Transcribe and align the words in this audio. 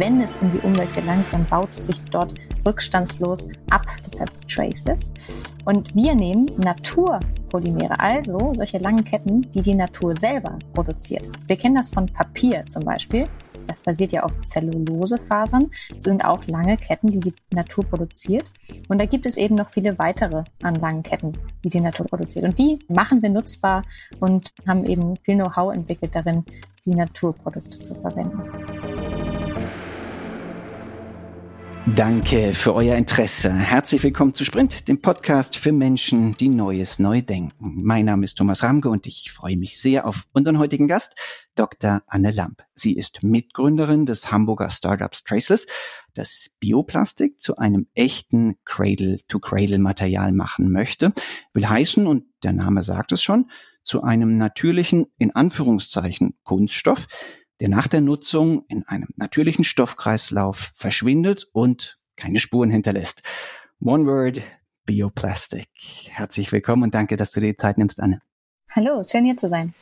wenn 0.00 0.22
es 0.22 0.36
in 0.36 0.50
die 0.50 0.58
Umwelt 0.60 0.92
gelangt, 0.94 1.26
dann 1.30 1.44
baut 1.44 1.74
es 1.74 1.86
sich 1.86 2.02
dort 2.04 2.32
rückstandslos 2.64 3.46
ab, 3.68 3.84
deshalb 4.06 4.30
traceless. 4.48 5.12
Und 5.66 5.94
wir 5.94 6.14
nehmen 6.14 6.50
Naturpolymere, 6.56 8.00
also 8.00 8.54
solche 8.54 8.78
langen 8.78 9.04
Ketten, 9.04 9.50
die 9.52 9.60
die 9.60 9.74
Natur 9.74 10.16
selber 10.16 10.58
produziert. 10.72 11.28
Wir 11.46 11.56
kennen 11.56 11.74
das 11.74 11.90
von 11.90 12.06
Papier 12.06 12.64
zum 12.66 12.84
Beispiel. 12.84 13.28
Das 13.66 13.82
basiert 13.82 14.12
ja 14.12 14.22
auf 14.22 14.32
Zellulosefasern. 14.42 15.70
Das 15.92 16.02
sind 16.02 16.24
auch 16.24 16.44
lange 16.46 16.78
Ketten, 16.78 17.12
die 17.12 17.20
die 17.20 17.34
Natur 17.50 17.84
produziert. 17.84 18.50
Und 18.88 18.98
da 18.98 19.04
gibt 19.04 19.26
es 19.26 19.36
eben 19.36 19.54
noch 19.54 19.68
viele 19.68 19.98
weitere 19.98 20.44
an 20.62 20.76
langen 20.76 21.02
Ketten, 21.02 21.34
die 21.62 21.68
die 21.68 21.80
Natur 21.80 22.06
produziert. 22.06 22.46
Und 22.46 22.58
die 22.58 22.78
machen 22.88 23.20
wir 23.22 23.28
nutzbar 23.28 23.84
und 24.18 24.48
haben 24.66 24.86
eben 24.86 25.18
viel 25.18 25.36
Know-how 25.36 25.74
entwickelt 25.74 26.14
darin, 26.14 26.44
die 26.86 26.94
Naturprodukte 26.94 27.78
zu 27.78 27.94
verwenden. 27.94 28.40
Danke 31.86 32.52
für 32.52 32.74
euer 32.74 32.96
Interesse. 32.96 33.50
Herzlich 33.50 34.02
willkommen 34.02 34.34
zu 34.34 34.44
Sprint, 34.44 34.86
dem 34.86 35.00
Podcast 35.00 35.56
für 35.56 35.72
Menschen, 35.72 36.36
die 36.36 36.50
Neues 36.50 36.98
neu 36.98 37.22
denken. 37.22 37.54
Mein 37.58 38.04
Name 38.04 38.26
ist 38.26 38.36
Thomas 38.36 38.62
Ramke 38.62 38.90
und 38.90 39.06
ich 39.06 39.32
freue 39.32 39.56
mich 39.56 39.80
sehr 39.80 40.06
auf 40.06 40.26
unseren 40.32 40.58
heutigen 40.58 40.88
Gast, 40.88 41.14
Dr. 41.54 42.02
Anne 42.06 42.32
Lamp. 42.32 42.62
Sie 42.74 42.94
ist 42.94 43.22
Mitgründerin 43.22 44.04
des 44.04 44.30
Hamburger 44.30 44.68
Startups 44.68 45.24
Traceless, 45.24 45.66
das 46.12 46.50
Bioplastik 46.60 47.40
zu 47.40 47.56
einem 47.56 47.86
echten 47.94 48.56
Cradle-to-Cradle-Material 48.66 50.32
machen 50.32 50.70
möchte. 50.70 51.12
Will 51.54 51.66
heißen, 51.66 52.06
und 52.06 52.24
der 52.42 52.52
Name 52.52 52.82
sagt 52.82 53.12
es 53.12 53.22
schon, 53.22 53.50
zu 53.82 54.02
einem 54.02 54.36
natürlichen, 54.36 55.06
in 55.16 55.34
Anführungszeichen, 55.34 56.34
Kunststoff, 56.44 57.06
der 57.60 57.68
nach 57.68 57.86
der 57.86 58.00
Nutzung 58.00 58.64
in 58.68 58.86
einem 58.88 59.08
natürlichen 59.16 59.64
Stoffkreislauf 59.64 60.72
verschwindet 60.74 61.46
und 61.52 61.98
keine 62.16 62.40
Spuren 62.40 62.70
hinterlässt. 62.70 63.22
One 63.80 64.06
Word, 64.06 64.42
Bioplastic. 64.86 65.68
Herzlich 66.08 66.50
willkommen 66.52 66.84
und 66.84 66.94
danke, 66.94 67.16
dass 67.16 67.30
du 67.30 67.40
dir 67.40 67.48
die 67.48 67.56
Zeit 67.56 67.78
nimmst, 67.78 68.00
Anne. 68.00 68.20
Hallo, 68.70 69.04
schön 69.06 69.24
hier 69.24 69.36
zu 69.36 69.48
sein. 69.48 69.74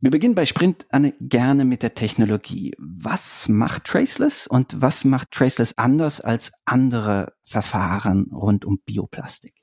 Wir 0.00 0.10
beginnen 0.10 0.36
bei 0.36 0.46
Sprint, 0.46 0.86
Anne, 0.90 1.12
gerne 1.20 1.64
mit 1.64 1.82
der 1.82 1.94
Technologie. 1.94 2.72
Was 2.78 3.48
macht 3.48 3.84
Traceless 3.84 4.46
und 4.46 4.80
was 4.80 5.04
macht 5.04 5.32
Traceless 5.32 5.76
anders 5.76 6.20
als 6.20 6.52
andere 6.64 7.32
Verfahren 7.44 8.30
rund 8.32 8.64
um 8.64 8.78
Bioplastik? 8.86 9.54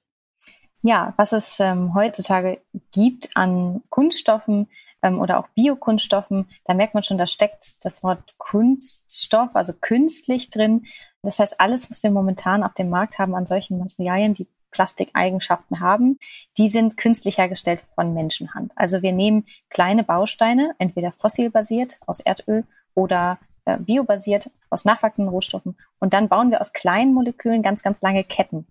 Ja, 0.81 1.13
was 1.17 1.31
es 1.31 1.59
ähm, 1.59 1.95
heutzutage 1.95 2.61
gibt 2.91 3.35
an 3.35 3.81
Kunststoffen, 3.89 4.67
ähm, 5.05 5.19
oder 5.19 5.39
auch 5.39 5.47
Biokunststoffen, 5.49 6.49
da 6.65 6.73
merkt 6.73 6.95
man 6.95 7.03
schon, 7.03 7.17
da 7.17 7.27
steckt 7.27 7.85
das 7.85 8.03
Wort 8.03 8.33
Kunststoff, 8.37 9.55
also 9.55 9.73
künstlich 9.79 10.49
drin. 10.49 10.85
Das 11.21 11.39
heißt, 11.39 11.61
alles, 11.61 11.89
was 11.89 12.01
wir 12.03 12.09
momentan 12.09 12.63
auf 12.63 12.73
dem 12.73 12.89
Markt 12.89 13.19
haben 13.19 13.35
an 13.35 13.45
solchen 13.45 13.77
Materialien, 13.77 14.33
die 14.33 14.47
Plastikeigenschaften 14.71 15.79
haben, 15.79 16.17
die 16.57 16.67
sind 16.67 16.97
künstlich 16.97 17.37
hergestellt 17.37 17.81
von 17.93 18.13
Menschenhand. 18.13 18.73
Also 18.75 19.01
wir 19.01 19.13
nehmen 19.13 19.45
kleine 19.69 20.03
Bausteine, 20.03 20.75
entweder 20.79 21.11
fossilbasiert 21.11 21.99
aus 22.05 22.19
Erdöl 22.19 22.65
oder 22.93 23.37
äh, 23.65 23.77
biobasiert 23.77 24.49
aus 24.69 24.83
nachwachsenden 24.83 25.31
Rohstoffen 25.31 25.77
und 25.99 26.13
dann 26.13 26.27
bauen 26.27 26.51
wir 26.51 26.59
aus 26.59 26.73
kleinen 26.73 27.13
Molekülen 27.13 27.61
ganz, 27.61 27.83
ganz 27.83 28.01
lange 28.01 28.23
Ketten, 28.23 28.67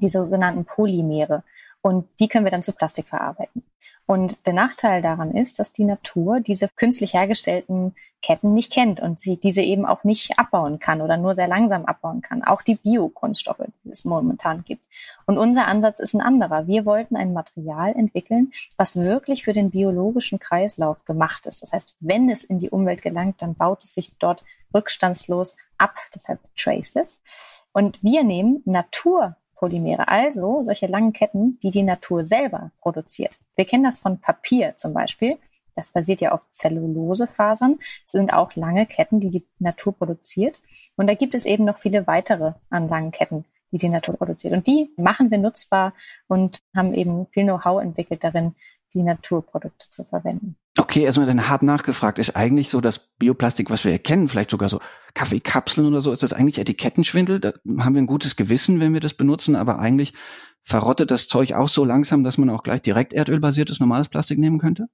die 0.00 0.08
sogenannten 0.08 0.64
Polymere. 0.64 1.44
Und 1.82 2.08
die 2.20 2.28
können 2.28 2.44
wir 2.44 2.50
dann 2.50 2.62
zu 2.62 2.72
Plastik 2.72 3.06
verarbeiten. 3.06 3.62
Und 4.06 4.46
der 4.46 4.54
Nachteil 4.54 5.02
daran 5.02 5.32
ist, 5.32 5.58
dass 5.58 5.72
die 5.72 5.84
Natur 5.84 6.40
diese 6.40 6.68
künstlich 6.68 7.12
hergestellten 7.12 7.94
Ketten 8.20 8.52
nicht 8.52 8.72
kennt 8.72 9.00
und 9.00 9.20
sie 9.20 9.36
diese 9.36 9.60
eben 9.60 9.86
auch 9.86 10.02
nicht 10.02 10.38
abbauen 10.38 10.78
kann 10.80 11.02
oder 11.02 11.16
nur 11.16 11.34
sehr 11.34 11.46
langsam 11.46 11.84
abbauen 11.84 12.20
kann. 12.20 12.42
Auch 12.42 12.62
die 12.62 12.74
Biokunststoffe, 12.74 13.62
die 13.84 13.90
es 13.90 14.04
momentan 14.04 14.64
gibt. 14.64 14.82
Und 15.26 15.38
unser 15.38 15.66
Ansatz 15.66 16.00
ist 16.00 16.14
ein 16.14 16.20
anderer. 16.20 16.66
Wir 16.66 16.84
wollten 16.84 17.16
ein 17.16 17.32
Material 17.32 17.94
entwickeln, 17.94 18.52
was 18.76 18.96
wirklich 18.96 19.44
für 19.44 19.52
den 19.52 19.70
biologischen 19.70 20.40
Kreislauf 20.40 21.04
gemacht 21.04 21.46
ist. 21.46 21.62
Das 21.62 21.72
heißt, 21.72 21.94
wenn 22.00 22.28
es 22.28 22.42
in 22.42 22.58
die 22.58 22.70
Umwelt 22.70 23.02
gelangt, 23.02 23.40
dann 23.40 23.54
baut 23.54 23.84
es 23.84 23.94
sich 23.94 24.12
dort 24.18 24.42
rückstandslos 24.74 25.54
ab, 25.76 25.94
deshalb 26.14 26.40
traceless. 26.56 27.20
Und 27.72 28.02
wir 28.02 28.24
nehmen 28.24 28.62
Natur 28.64 29.36
Polymere, 29.58 30.06
also 30.06 30.62
solche 30.62 30.86
langen 30.86 31.12
Ketten, 31.12 31.58
die 31.60 31.70
die 31.70 31.82
Natur 31.82 32.24
selber 32.24 32.70
produziert. 32.80 33.36
Wir 33.56 33.64
kennen 33.64 33.84
das 33.84 33.98
von 33.98 34.20
Papier 34.20 34.74
zum 34.76 34.94
Beispiel. 34.94 35.36
Das 35.74 35.90
basiert 35.90 36.20
ja 36.20 36.32
auf 36.32 36.40
Zellulosefasern. 36.52 37.78
Das 38.04 38.12
sind 38.12 38.32
auch 38.32 38.54
lange 38.54 38.86
Ketten, 38.86 39.20
die 39.20 39.30
die 39.30 39.44
Natur 39.58 39.92
produziert. 39.92 40.60
Und 40.96 41.08
da 41.08 41.14
gibt 41.14 41.34
es 41.34 41.44
eben 41.44 41.64
noch 41.64 41.78
viele 41.78 42.06
weitere 42.06 42.52
an 42.70 42.88
langen 42.88 43.10
Ketten, 43.10 43.44
die 43.72 43.78
die 43.78 43.88
Natur 43.88 44.16
produziert. 44.16 44.52
Und 44.52 44.66
die 44.66 44.90
machen 44.96 45.30
wir 45.30 45.38
nutzbar 45.38 45.92
und 46.28 46.58
haben 46.74 46.94
eben 46.94 47.26
viel 47.26 47.44
Know-how 47.44 47.82
entwickelt 47.82 48.22
darin, 48.22 48.54
die 48.94 49.02
Naturprodukte 49.02 49.90
zu 49.90 50.04
verwenden. 50.04 50.56
Okay, 50.78 51.02
erstmal 51.02 51.26
dann 51.26 51.48
hart 51.48 51.62
nachgefragt. 51.62 52.18
Ist 52.18 52.36
eigentlich 52.36 52.70
so 52.70 52.80
das 52.80 52.98
Bioplastik, 52.98 53.68
was 53.68 53.84
wir 53.84 53.92
erkennen, 53.92 54.28
vielleicht 54.28 54.50
sogar 54.50 54.68
so 54.68 54.80
Kaffeekapseln 55.14 55.88
oder 55.88 56.00
so, 56.00 56.12
ist 56.12 56.22
das 56.22 56.32
eigentlich 56.32 56.58
Etikettenschwindel? 56.58 57.40
Da 57.40 57.52
haben 57.80 57.94
wir 57.94 58.02
ein 58.02 58.06
gutes 58.06 58.36
Gewissen, 58.36 58.78
wenn 58.80 58.94
wir 58.94 59.00
das 59.00 59.14
benutzen, 59.14 59.56
aber 59.56 59.78
eigentlich 59.78 60.14
verrottet 60.62 61.10
das 61.10 61.28
Zeug 61.28 61.54
auch 61.54 61.68
so 61.68 61.84
langsam, 61.84 62.24
dass 62.24 62.38
man 62.38 62.50
auch 62.50 62.62
gleich 62.62 62.82
direkt 62.82 63.12
erdölbasiertes 63.12 63.80
normales 63.80 64.08
Plastik 64.08 64.38
nehmen 64.38 64.58
könnte? 64.58 64.88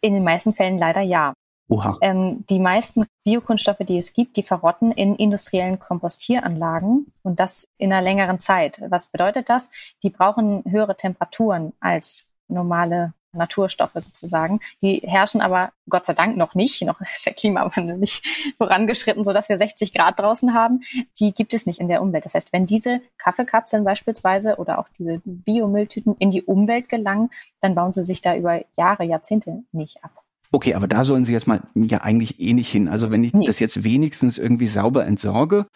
In 0.00 0.14
den 0.14 0.24
meisten 0.24 0.54
Fällen 0.54 0.78
leider 0.78 1.02
ja. 1.02 1.34
Oha. 1.68 1.98
Ähm, 2.00 2.44
die 2.48 2.60
meisten 2.60 3.06
Biokunststoffe, 3.24 3.78
die 3.80 3.98
es 3.98 4.12
gibt, 4.12 4.36
die 4.36 4.44
verrotten 4.44 4.92
in 4.92 5.16
industriellen 5.16 5.80
Kompostieranlagen 5.80 7.12
und 7.22 7.40
das 7.40 7.66
in 7.76 7.92
einer 7.92 8.02
längeren 8.02 8.38
Zeit. 8.38 8.80
Was 8.88 9.08
bedeutet 9.08 9.50
das? 9.50 9.70
Die 10.04 10.10
brauchen 10.10 10.62
höhere 10.64 10.96
Temperaturen 10.96 11.72
als 11.80 12.30
normale 12.48 13.14
Naturstoffe 13.36 13.94
sozusagen. 13.94 14.60
Die 14.82 14.98
herrschen 15.04 15.40
aber 15.40 15.72
Gott 15.88 16.04
sei 16.04 16.14
Dank 16.14 16.36
noch 16.36 16.54
nicht. 16.54 16.82
Noch 16.82 17.00
ist 17.00 17.26
der 17.26 17.34
Klimawandel 17.34 17.98
nicht 17.98 18.26
vorangeschritten, 18.58 19.24
so 19.24 19.32
dass 19.32 19.48
wir 19.48 19.58
60 19.58 19.92
Grad 19.92 20.18
draußen 20.18 20.54
haben. 20.54 20.82
Die 21.18 21.32
gibt 21.32 21.54
es 21.54 21.66
nicht 21.66 21.80
in 21.80 21.88
der 21.88 22.02
Umwelt. 22.02 22.24
Das 22.24 22.34
heißt, 22.34 22.52
wenn 22.52 22.66
diese 22.66 23.00
Kaffeekapseln 23.18 23.84
beispielsweise 23.84 24.56
oder 24.56 24.78
auch 24.78 24.88
diese 24.98 25.20
Biomülltüten 25.24 26.16
in 26.18 26.30
die 26.30 26.42
Umwelt 26.42 26.88
gelangen, 26.88 27.30
dann 27.60 27.74
bauen 27.74 27.92
sie 27.92 28.02
sich 28.02 28.20
da 28.20 28.36
über 28.36 28.62
Jahre, 28.76 29.04
Jahrzehnte 29.04 29.64
nicht 29.72 30.02
ab. 30.04 30.25
Okay, 30.52 30.74
aber 30.74 30.88
da 30.88 31.04
sollen 31.04 31.24
sie 31.24 31.32
jetzt 31.32 31.46
mal 31.46 31.60
ja 31.74 32.02
eigentlich 32.02 32.40
eh 32.40 32.52
nicht 32.52 32.70
hin. 32.70 32.88
Also 32.88 33.10
wenn 33.10 33.24
ich 33.24 33.32
nee. 33.32 33.46
das 33.46 33.58
jetzt 33.58 33.84
wenigstens 33.84 34.38
irgendwie 34.38 34.68
sauber 34.68 35.06
entsorge, 35.06 35.66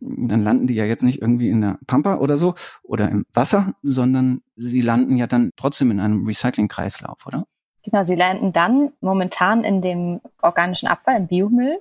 dann 0.00 0.42
landen 0.42 0.66
die 0.66 0.74
ja 0.74 0.84
jetzt 0.84 1.02
nicht 1.02 1.20
irgendwie 1.20 1.48
in 1.48 1.60
der 1.60 1.78
Pampa 1.86 2.16
oder 2.16 2.36
so 2.36 2.54
oder 2.82 3.08
im 3.08 3.24
Wasser, 3.34 3.74
sondern 3.82 4.40
sie 4.56 4.80
landen 4.80 5.16
ja 5.16 5.26
dann 5.26 5.50
trotzdem 5.56 5.90
in 5.90 6.00
einem 6.00 6.26
Recyclingkreislauf, 6.26 7.26
oder? 7.26 7.44
Genau, 7.84 8.04
sie 8.04 8.14
landen 8.14 8.52
dann 8.52 8.92
momentan 9.00 9.64
in 9.64 9.80
dem 9.82 10.20
organischen 10.40 10.88
Abfall, 10.88 11.16
im 11.16 11.26
Biomüll 11.26 11.80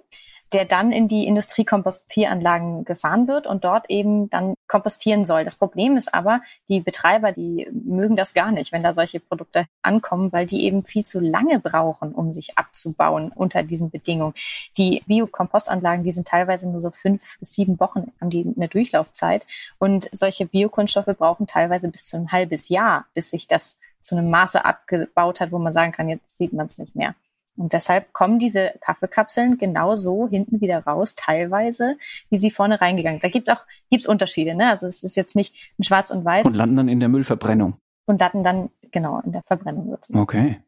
der 0.53 0.65
dann 0.65 0.91
in 0.91 1.07
die 1.07 1.25
Industriekompostieranlagen 1.27 2.83
gefahren 2.83 3.27
wird 3.27 3.47
und 3.47 3.63
dort 3.63 3.89
eben 3.89 4.29
dann 4.29 4.55
kompostieren 4.67 5.23
soll. 5.23 5.45
Das 5.45 5.55
Problem 5.55 5.95
ist 5.95 6.13
aber, 6.13 6.41
die 6.67 6.81
Betreiber, 6.81 7.31
die 7.31 7.67
mögen 7.71 8.15
das 8.15 8.33
gar 8.33 8.51
nicht, 8.51 8.71
wenn 8.71 8.83
da 8.83 8.93
solche 8.93 9.19
Produkte 9.19 9.65
ankommen, 9.81 10.31
weil 10.33 10.45
die 10.45 10.65
eben 10.65 10.83
viel 10.83 11.05
zu 11.05 11.19
lange 11.19 11.59
brauchen, 11.59 12.13
um 12.13 12.33
sich 12.33 12.57
abzubauen 12.57 13.31
unter 13.33 13.63
diesen 13.63 13.91
Bedingungen. 13.91 14.33
Die 14.77 15.03
Biokompostanlagen, 15.05 16.03
die 16.03 16.11
sind 16.11 16.27
teilweise 16.27 16.69
nur 16.69 16.81
so 16.81 16.91
fünf 16.91 17.39
bis 17.39 17.53
sieben 17.53 17.79
Wochen, 17.79 18.11
haben 18.19 18.29
die 18.29 18.53
eine 18.55 18.67
Durchlaufzeit. 18.67 19.45
Und 19.79 20.09
solche 20.11 20.45
Biokunststoffe 20.45 21.17
brauchen 21.17 21.47
teilweise 21.47 21.87
bis 21.87 22.07
zu 22.07 22.17
ein 22.17 22.31
halbes 22.31 22.69
Jahr, 22.69 23.05
bis 23.13 23.31
sich 23.31 23.47
das 23.47 23.77
zu 24.01 24.15
einem 24.15 24.29
Maße 24.29 24.65
abgebaut 24.65 25.39
hat, 25.39 25.51
wo 25.51 25.59
man 25.59 25.73
sagen 25.73 25.91
kann, 25.91 26.09
jetzt 26.09 26.37
sieht 26.37 26.53
man 26.53 26.65
es 26.65 26.77
nicht 26.77 26.95
mehr. 26.95 27.15
Und 27.57 27.73
deshalb 27.73 28.13
kommen 28.13 28.39
diese 28.39 28.73
Kaffeekapseln 28.81 29.57
genauso 29.57 30.27
hinten 30.27 30.61
wieder 30.61 30.83
raus, 30.83 31.15
teilweise, 31.15 31.97
wie 32.29 32.39
sie 32.39 32.51
vorne 32.51 32.79
reingegangen 32.79 33.19
sind. 33.19 33.23
Da 33.23 33.31
gibt 33.31 33.49
es 33.49 33.55
auch 33.55 33.65
gibt's 33.89 34.07
Unterschiede. 34.07 34.55
Ne? 34.55 34.69
Also 34.69 34.87
es 34.87 35.03
ist 35.03 35.15
jetzt 35.15 35.35
nicht 35.35 35.53
ein 35.77 35.83
Schwarz 35.83 36.11
und 36.11 36.23
Weiß. 36.23 36.45
Und 36.45 36.55
landen 36.55 36.77
dann 36.77 36.87
in 36.87 36.99
der 36.99 37.09
Müllverbrennung. 37.09 37.75
Und 38.05 38.19
landen 38.19 38.43
dann, 38.43 38.69
genau, 38.91 39.19
in 39.25 39.31
der 39.31 39.43
Verbrennung. 39.43 39.89
Sozusagen. 39.89 40.21
Okay. 40.21 40.59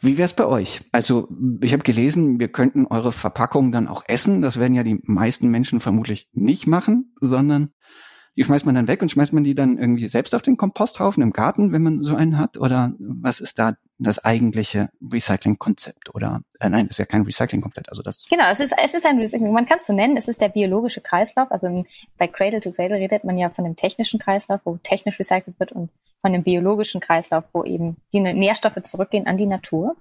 Wie 0.00 0.18
wäre 0.18 0.26
es 0.26 0.34
bei 0.34 0.46
euch? 0.46 0.82
Also 0.92 1.28
ich 1.62 1.72
habe 1.72 1.82
gelesen, 1.82 2.38
wir 2.38 2.48
könnten 2.48 2.86
eure 2.86 3.10
Verpackung 3.10 3.72
dann 3.72 3.88
auch 3.88 4.02
essen. 4.06 4.42
Das 4.42 4.60
werden 4.60 4.74
ja 4.74 4.82
die 4.82 5.00
meisten 5.04 5.48
Menschen 5.48 5.80
vermutlich 5.80 6.28
nicht 6.32 6.66
machen, 6.66 7.14
sondern 7.20 7.72
die 8.36 8.44
schmeißt 8.44 8.66
man 8.66 8.74
dann 8.74 8.88
weg 8.88 9.00
und 9.02 9.10
schmeißt 9.10 9.32
man 9.32 9.44
die 9.44 9.54
dann 9.54 9.78
irgendwie 9.78 10.08
selbst 10.08 10.34
auf 10.34 10.42
den 10.42 10.56
Komposthaufen 10.56 11.22
im 11.22 11.32
Garten, 11.32 11.72
wenn 11.72 11.82
man 11.82 12.02
so 12.02 12.16
einen 12.16 12.38
hat? 12.38 12.56
Oder 12.56 12.92
was 12.98 13.40
ist 13.40 13.58
da 13.58 13.76
das 13.98 14.24
eigentliche 14.24 14.90
Recycling-Konzept? 15.12 16.14
Oder 16.14 16.42
äh, 16.60 16.68
nein, 16.68 16.88
das 16.88 16.94
ist 16.94 16.98
ja 16.98 17.04
kein 17.04 17.22
Recycling-Konzept. 17.22 17.90
Also 17.90 18.02
das 18.02 18.26
genau, 18.28 18.44
es 18.50 18.60
ist, 18.60 18.74
es 18.82 18.94
ist 18.94 19.06
ein 19.06 19.18
Recycling. 19.18 19.52
Man 19.52 19.66
kann 19.66 19.78
es 19.78 19.86
so 19.86 19.92
nennen. 19.92 20.16
Es 20.16 20.28
ist 20.28 20.40
der 20.40 20.48
biologische 20.48 21.00
Kreislauf. 21.00 21.50
Also 21.52 21.84
bei 22.18 22.26
Cradle 22.26 22.60
to 22.60 22.72
Cradle 22.72 22.96
redet 22.96 23.24
man 23.24 23.38
ja 23.38 23.50
von 23.50 23.64
dem 23.64 23.76
technischen 23.76 24.18
Kreislauf, 24.18 24.60
wo 24.64 24.78
technisch 24.82 25.18
recycelt 25.18 25.58
wird 25.60 25.72
und 25.72 25.90
von 26.20 26.32
dem 26.32 26.42
biologischen 26.42 27.00
Kreislauf, 27.00 27.44
wo 27.52 27.64
eben 27.64 27.96
die 28.12 28.20
Nährstoffe 28.20 28.82
zurückgehen 28.82 29.26
an 29.26 29.36
die 29.36 29.46
Natur. 29.46 29.96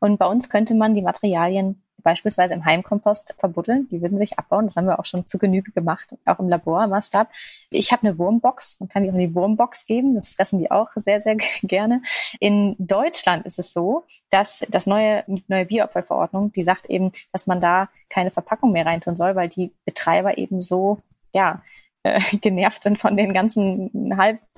Und 0.00 0.18
bei 0.18 0.26
uns 0.26 0.48
könnte 0.48 0.74
man 0.74 0.94
die 0.94 1.02
Materialien 1.02 1.82
beispielsweise 2.06 2.54
im 2.54 2.64
Heimkompost 2.64 3.34
verbuddeln. 3.36 3.88
Die 3.90 4.00
würden 4.00 4.16
sich 4.16 4.38
abbauen. 4.38 4.66
Das 4.66 4.76
haben 4.76 4.86
wir 4.86 5.00
auch 5.00 5.04
schon 5.04 5.26
zu 5.26 5.38
Genüge 5.38 5.72
gemacht, 5.72 6.14
auch 6.24 6.38
im 6.38 6.48
Labormaßstab. 6.48 7.28
Ich 7.68 7.90
habe 7.90 8.06
eine 8.06 8.16
Wurmbox. 8.16 8.78
Man 8.78 8.88
kann 8.88 9.02
die 9.02 9.10
auch 9.10 9.14
in 9.14 9.18
die 9.18 9.34
Wurmbox 9.34 9.86
geben. 9.86 10.14
Das 10.14 10.30
fressen 10.30 10.60
die 10.60 10.70
auch 10.70 10.86
sehr, 10.94 11.20
sehr 11.20 11.36
gerne. 11.62 12.02
In 12.38 12.76
Deutschland 12.78 13.44
ist 13.44 13.58
es 13.58 13.72
so, 13.72 14.04
dass 14.30 14.64
das 14.68 14.86
neue, 14.86 15.24
neue 15.48 15.66
Bioabfallverordnung, 15.66 16.52
die 16.52 16.62
sagt 16.62 16.88
eben, 16.88 17.10
dass 17.32 17.48
man 17.48 17.60
da 17.60 17.88
keine 18.08 18.30
Verpackung 18.30 18.70
mehr 18.70 18.86
reintun 18.86 19.16
soll, 19.16 19.34
weil 19.34 19.48
die 19.48 19.72
Betreiber 19.84 20.38
eben 20.38 20.62
so, 20.62 20.98
ja, 21.34 21.62
äh, 22.04 22.20
genervt 22.40 22.84
sind 22.84 23.00
von 23.00 23.16
den 23.16 23.34
ganzen 23.34 24.16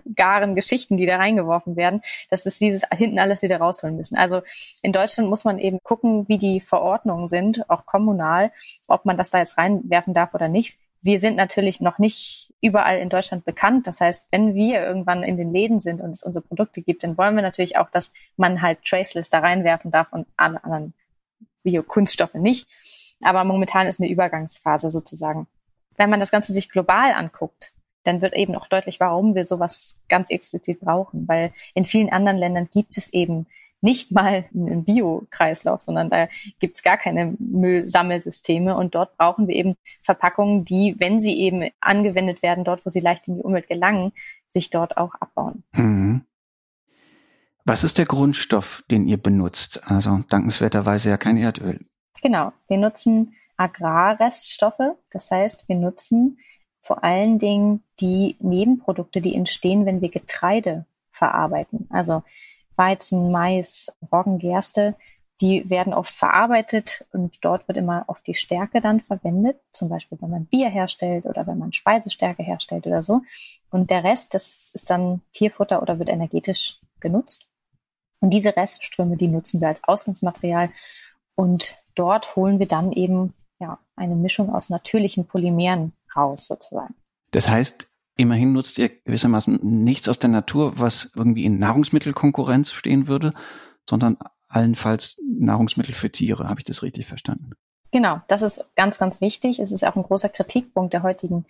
halbgaren 0.08 0.54
Geschichten, 0.54 0.96
die 0.96 1.06
da 1.06 1.16
reingeworfen 1.16 1.76
werden, 1.76 2.02
dass 2.30 2.46
es 2.46 2.58
dieses 2.58 2.82
hinten 2.96 3.18
alles 3.18 3.42
wieder 3.42 3.58
rausholen 3.58 3.96
müssen. 3.96 4.16
Also 4.16 4.42
in 4.82 4.92
Deutschland 4.92 5.28
muss 5.28 5.44
man 5.44 5.58
eben 5.58 5.82
gucken, 5.82 6.28
wie 6.28 6.38
die 6.38 6.60
Verordnungen 6.60 7.28
sind, 7.28 7.68
auch 7.70 7.86
kommunal, 7.86 8.52
ob 8.86 9.04
man 9.04 9.16
das 9.16 9.30
da 9.30 9.38
jetzt 9.38 9.58
reinwerfen 9.58 10.14
darf 10.14 10.34
oder 10.34 10.48
nicht. 10.48 10.78
Wir 11.00 11.20
sind 11.20 11.36
natürlich 11.36 11.80
noch 11.80 11.98
nicht 11.98 12.52
überall 12.60 12.98
in 12.98 13.08
Deutschland 13.08 13.44
bekannt. 13.44 13.86
Das 13.86 14.00
heißt, 14.00 14.26
wenn 14.32 14.54
wir 14.54 14.82
irgendwann 14.82 15.22
in 15.22 15.36
den 15.36 15.52
Läden 15.52 15.78
sind 15.78 16.00
und 16.00 16.10
es 16.10 16.24
unsere 16.24 16.44
Produkte 16.44 16.82
gibt, 16.82 17.04
dann 17.04 17.16
wollen 17.16 17.36
wir 17.36 17.42
natürlich 17.42 17.76
auch, 17.76 17.88
dass 17.88 18.12
man 18.36 18.62
halt 18.62 18.82
Traceless 18.84 19.30
da 19.30 19.38
reinwerfen 19.38 19.92
darf 19.92 20.12
und 20.12 20.26
alle 20.36 20.62
anderen 20.64 20.94
Biokunststoffe 21.62 22.34
nicht. 22.34 22.66
Aber 23.22 23.44
momentan 23.44 23.86
ist 23.86 24.00
eine 24.00 24.10
Übergangsphase 24.10 24.90
sozusagen 24.90 25.46
wenn 25.98 26.08
man 26.08 26.20
das 26.20 26.30
Ganze 26.30 26.52
sich 26.52 26.70
global 26.70 27.12
anguckt, 27.12 27.74
dann 28.08 28.22
wird 28.22 28.34
eben 28.34 28.56
auch 28.56 28.68
deutlich, 28.68 29.00
warum 29.00 29.34
wir 29.34 29.44
sowas 29.44 29.96
ganz 30.08 30.30
explizit 30.30 30.80
brauchen. 30.80 31.28
Weil 31.28 31.52
in 31.74 31.84
vielen 31.84 32.10
anderen 32.10 32.38
Ländern 32.38 32.68
gibt 32.72 32.96
es 32.96 33.12
eben 33.12 33.46
nicht 33.80 34.10
mal 34.10 34.46
einen 34.52 34.84
Bio-Kreislauf, 34.84 35.80
sondern 35.82 36.10
da 36.10 36.28
gibt 36.58 36.76
es 36.76 36.82
gar 36.82 36.96
keine 36.96 37.36
Müllsammelsysteme. 37.38 38.76
Und 38.76 38.94
dort 38.94 39.16
brauchen 39.16 39.46
wir 39.46 39.54
eben 39.54 39.76
Verpackungen, 40.02 40.64
die, 40.64 40.96
wenn 40.98 41.20
sie 41.20 41.38
eben 41.38 41.70
angewendet 41.80 42.42
werden, 42.42 42.64
dort, 42.64 42.84
wo 42.84 42.90
sie 42.90 43.00
leicht 43.00 43.28
in 43.28 43.36
die 43.36 43.42
Umwelt 43.42 43.68
gelangen, 43.68 44.12
sich 44.48 44.70
dort 44.70 44.96
auch 44.96 45.14
abbauen. 45.14 45.62
Mhm. 45.72 46.22
Was 47.64 47.84
ist 47.84 47.98
der 47.98 48.06
Grundstoff, 48.06 48.82
den 48.90 49.06
ihr 49.06 49.18
benutzt? 49.18 49.82
Also 49.84 50.24
dankenswerterweise 50.30 51.10
ja 51.10 51.18
kein 51.18 51.36
Erdöl. 51.36 51.80
Genau, 52.22 52.52
wir 52.66 52.78
nutzen 52.78 53.34
Agrarreststoffe. 53.58 54.96
Das 55.10 55.30
heißt, 55.30 55.68
wir 55.68 55.76
nutzen 55.76 56.38
vor 56.88 57.04
allen 57.04 57.38
Dingen 57.38 57.82
die 58.00 58.36
Nebenprodukte, 58.40 59.20
die 59.20 59.34
entstehen, 59.34 59.84
wenn 59.84 60.00
wir 60.00 60.08
Getreide 60.08 60.86
verarbeiten. 61.10 61.86
Also 61.90 62.22
Weizen, 62.76 63.30
Mais, 63.30 63.92
Roggen, 64.10 64.38
Gerste, 64.38 64.94
die 65.42 65.68
werden 65.68 65.92
oft 65.92 66.14
verarbeitet 66.14 67.04
und 67.12 67.36
dort 67.42 67.68
wird 67.68 67.76
immer 67.76 68.04
oft 68.06 68.26
die 68.26 68.34
Stärke 68.34 68.80
dann 68.80 69.02
verwendet, 69.02 69.60
zum 69.70 69.90
Beispiel 69.90 70.16
wenn 70.22 70.30
man 70.30 70.46
Bier 70.46 70.70
herstellt 70.70 71.26
oder 71.26 71.46
wenn 71.46 71.58
man 71.58 71.74
Speisestärke 71.74 72.42
herstellt 72.42 72.86
oder 72.86 73.02
so. 73.02 73.20
Und 73.70 73.90
der 73.90 74.02
Rest, 74.02 74.32
das 74.32 74.70
ist 74.72 74.88
dann 74.88 75.20
Tierfutter 75.32 75.82
oder 75.82 75.98
wird 75.98 76.08
energetisch 76.08 76.80
genutzt. 77.00 77.44
Und 78.20 78.30
diese 78.30 78.56
Restströme, 78.56 79.18
die 79.18 79.28
nutzen 79.28 79.60
wir 79.60 79.68
als 79.68 79.84
Ausgangsmaterial 79.84 80.70
und 81.34 81.76
dort 81.94 82.34
holen 82.34 82.58
wir 82.58 82.66
dann 82.66 82.92
eben 82.92 83.34
ja, 83.60 83.78
eine 83.94 84.14
Mischung 84.14 84.54
aus 84.54 84.70
natürlichen 84.70 85.26
Polymeren 85.26 85.92
raus 86.16 86.46
sozusagen. 86.46 86.94
Das 87.30 87.48
heißt, 87.48 87.88
immerhin 88.16 88.52
nutzt 88.52 88.78
ihr 88.78 88.88
gewissermaßen 88.88 89.60
nichts 89.62 90.08
aus 90.08 90.18
der 90.18 90.30
Natur, 90.30 90.78
was 90.78 91.12
irgendwie 91.16 91.44
in 91.44 91.58
Nahrungsmittelkonkurrenz 91.58 92.72
stehen 92.72 93.06
würde, 93.06 93.32
sondern 93.88 94.18
allenfalls 94.48 95.18
Nahrungsmittel 95.22 95.94
für 95.94 96.10
Tiere. 96.10 96.48
Habe 96.48 96.60
ich 96.60 96.64
das 96.64 96.82
richtig 96.82 97.06
verstanden? 97.06 97.52
Genau, 97.90 98.20
das 98.28 98.42
ist 98.42 98.68
ganz, 98.76 98.98
ganz 98.98 99.20
wichtig. 99.20 99.58
Es 99.58 99.72
ist 99.72 99.84
auch 99.84 99.96
ein 99.96 100.02
großer 100.02 100.28
Kritikpunkt 100.28 100.92
der 100.92 101.02
heutigen 101.02 101.46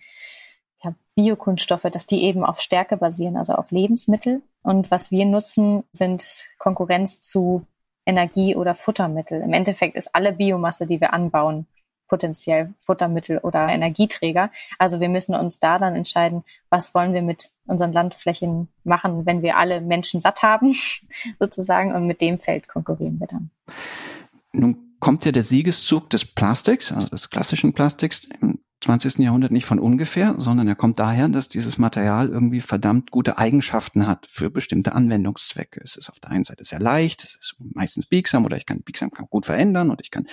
ja, 0.83 0.93
Biokunststoffe, 1.15 1.87
dass 1.91 2.05
die 2.05 2.23
eben 2.23 2.45
auf 2.45 2.61
Stärke 2.61 2.95
basieren, 2.97 3.35
also 3.35 3.53
auf 3.53 3.71
Lebensmittel. 3.71 4.41
Und 4.61 4.91
was 4.91 5.11
wir 5.11 5.25
nutzen, 5.25 5.83
sind 5.91 6.45
Konkurrenz 6.57 7.21
zu 7.21 7.65
Energie- 8.05 8.55
oder 8.55 8.75
Futtermittel. 8.75 9.41
Im 9.41 9.53
Endeffekt 9.53 9.95
ist 9.95 10.15
alle 10.15 10.33
Biomasse, 10.33 10.87
die 10.87 11.01
wir 11.01 11.13
anbauen, 11.13 11.67
potenziell 12.09 12.73
Futtermittel 12.81 13.37
oder 13.37 13.69
Energieträger. 13.69 14.51
Also 14.77 14.99
wir 14.99 15.07
müssen 15.07 15.35
uns 15.35 15.59
da 15.59 15.79
dann 15.79 15.95
entscheiden, 15.95 16.43
was 16.69 16.93
wollen 16.93 17.13
wir 17.13 17.21
mit 17.21 17.49
unseren 17.67 17.93
Landflächen 17.93 18.67
machen, 18.83 19.25
wenn 19.25 19.41
wir 19.41 19.57
alle 19.57 19.79
Menschen 19.79 20.19
satt 20.19 20.43
haben, 20.43 20.75
sozusagen, 21.39 21.93
und 21.93 22.07
mit 22.07 22.19
dem 22.19 22.39
Feld 22.39 22.67
konkurrieren 22.67 23.19
wir 23.19 23.27
dann. 23.27 23.51
Nun 24.51 24.95
kommt 24.99 25.23
ja 25.25 25.31
der 25.31 25.43
Siegeszug 25.43 26.09
des 26.09 26.25
Plastiks, 26.25 26.91
also 26.91 27.07
des 27.07 27.29
klassischen 27.29 27.73
Plastiks, 27.73 28.27
im 28.41 28.59
20. 28.81 29.19
Jahrhundert 29.19 29.51
nicht 29.51 29.65
von 29.65 29.77
ungefähr, 29.77 30.35
sondern 30.37 30.67
er 30.67 30.75
kommt 30.75 30.99
daher, 30.99 31.27
dass 31.27 31.49
dieses 31.49 31.77
Material 31.77 32.29
irgendwie 32.29 32.61
verdammt 32.61 33.11
gute 33.11 33.37
Eigenschaften 33.37 34.07
hat 34.07 34.25
für 34.29 34.49
bestimmte 34.49 34.93
Anwendungszwecke. 34.93 35.81
Es 35.83 35.97
ist 35.97 36.09
auf 36.09 36.19
der 36.19 36.31
einen 36.31 36.45
Seite 36.45 36.63
sehr 36.63 36.79
leicht, 36.79 37.23
es 37.23 37.35
ist 37.35 37.55
meistens 37.59 38.05
biegsam 38.05 38.45
oder 38.45 38.55
ich 38.55 38.65
kann 38.65 38.81
biegsam 38.81 39.09
gut 39.09 39.45
verändern 39.45 39.89
und 39.89 39.99
ich 40.01 40.11
kann 40.11 40.27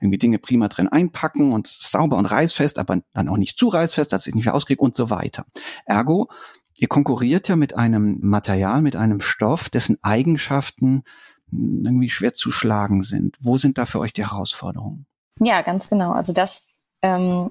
irgendwie 0.00 0.16
Dinge 0.16 0.38
prima 0.38 0.68
drin 0.68 0.88
einpacken 0.88 1.52
und 1.52 1.66
sauber 1.66 2.16
und 2.16 2.24
reißfest, 2.24 2.78
aber 2.78 3.02
dann 3.12 3.28
auch 3.28 3.36
nicht 3.36 3.58
zu 3.58 3.68
reißfest, 3.68 4.10
dass 4.12 4.26
ich 4.26 4.34
nicht 4.34 4.46
mehr 4.46 4.54
auskriege 4.54 4.80
und 4.80 4.96
so 4.96 5.10
weiter. 5.10 5.44
Ergo, 5.84 6.30
ihr 6.74 6.88
konkurriert 6.88 7.48
ja 7.48 7.56
mit 7.56 7.76
einem 7.76 8.18
Material, 8.22 8.80
mit 8.80 8.96
einem 8.96 9.20
Stoff, 9.20 9.68
dessen 9.68 9.98
Eigenschaften 10.02 11.02
irgendwie 11.52 12.08
schwer 12.08 12.32
zu 12.32 12.50
schlagen 12.50 13.02
sind. 13.02 13.36
Wo 13.40 13.58
sind 13.58 13.76
da 13.76 13.84
für 13.84 14.00
euch 14.00 14.14
die 14.14 14.24
Herausforderungen? 14.24 15.06
Ja, 15.38 15.60
ganz 15.62 15.88
genau. 15.90 16.12
Also 16.12 16.32
das 16.32 16.64
ähm, 17.02 17.50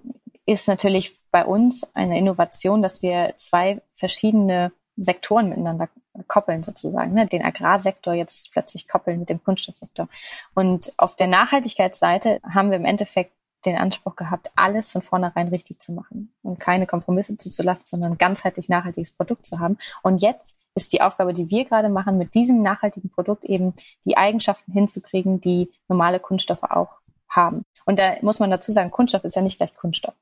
ist 0.51 0.67
natürlich 0.67 1.15
bei 1.31 1.45
uns 1.45 1.95
eine 1.95 2.17
Innovation, 2.17 2.81
dass 2.81 3.03
wir 3.03 3.33
zwei 3.37 3.81
verschiedene 3.93 4.71
Sektoren 4.97 5.49
miteinander 5.49 5.89
koppeln 6.27 6.63
sozusagen, 6.63 7.13
ne? 7.13 7.27
den 7.27 7.43
Agrarsektor 7.43 8.13
jetzt 8.13 8.51
plötzlich 8.51 8.87
koppeln 8.87 9.19
mit 9.19 9.29
dem 9.29 9.43
Kunststoffsektor. 9.43 10.09
Und 10.55 10.91
auf 10.97 11.15
der 11.15 11.27
Nachhaltigkeitsseite 11.27 12.39
haben 12.43 12.71
wir 12.71 12.77
im 12.77 12.85
Endeffekt 12.85 13.31
den 13.65 13.77
Anspruch 13.77 14.15
gehabt, 14.15 14.49
alles 14.55 14.89
von 14.89 15.01
vornherein 15.01 15.49
richtig 15.49 15.79
zu 15.79 15.91
machen 15.91 16.33
und 16.41 16.59
keine 16.59 16.87
Kompromisse 16.87 17.37
zuzulassen, 17.37 17.85
sondern 17.85 18.17
ganzheitlich 18.17 18.69
nachhaltiges 18.69 19.11
Produkt 19.11 19.45
zu 19.45 19.59
haben. 19.59 19.77
Und 20.01 20.21
jetzt 20.21 20.55
ist 20.73 20.93
die 20.93 21.01
Aufgabe, 21.01 21.33
die 21.33 21.49
wir 21.49 21.65
gerade 21.65 21.89
machen, 21.89 22.17
mit 22.17 22.33
diesem 22.33 22.63
nachhaltigen 22.63 23.11
Produkt 23.11 23.43
eben 23.43 23.73
die 24.05 24.17
Eigenschaften 24.17 24.71
hinzukriegen, 24.71 25.41
die 25.41 25.71
normale 25.87 26.19
Kunststoffe 26.19 26.63
auch 26.63 26.99
haben. 27.29 27.65
Und 27.85 27.99
da 27.99 28.15
muss 28.21 28.39
man 28.39 28.49
dazu 28.49 28.71
sagen, 28.71 28.91
Kunststoff 28.91 29.25
ist 29.25 29.35
ja 29.35 29.41
nicht 29.41 29.57
gleich 29.57 29.73
Kunststoff. 29.75 30.15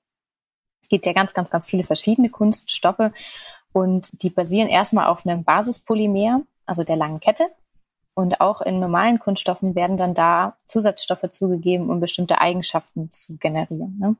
Es 0.87 0.89
gibt 0.89 1.05
ja 1.05 1.11
ganz, 1.11 1.33
ganz, 1.33 1.49
ganz 1.49 1.67
viele 1.67 1.83
verschiedene 1.83 2.29
Kunststoffe 2.29 3.11
und 3.73 4.23
die 4.23 4.29
basieren 4.29 4.69
erstmal 4.69 5.07
auf 5.07 5.25
einem 5.25 5.43
Basispolymer, 5.43 6.43
also 6.65 6.85
der 6.85 6.95
langen 6.95 7.19
Kette. 7.19 7.49
Und 8.13 8.39
auch 8.39 8.61
in 8.61 8.79
normalen 8.79 9.19
Kunststoffen 9.19 9.75
werden 9.75 9.97
dann 9.97 10.13
da 10.13 10.55
Zusatzstoffe 10.65 11.29
zugegeben, 11.31 11.89
um 11.89 11.99
bestimmte 11.99 12.39
Eigenschaften 12.39 13.11
zu 13.11 13.35
generieren. 13.35 13.97
Ne? 13.99 14.15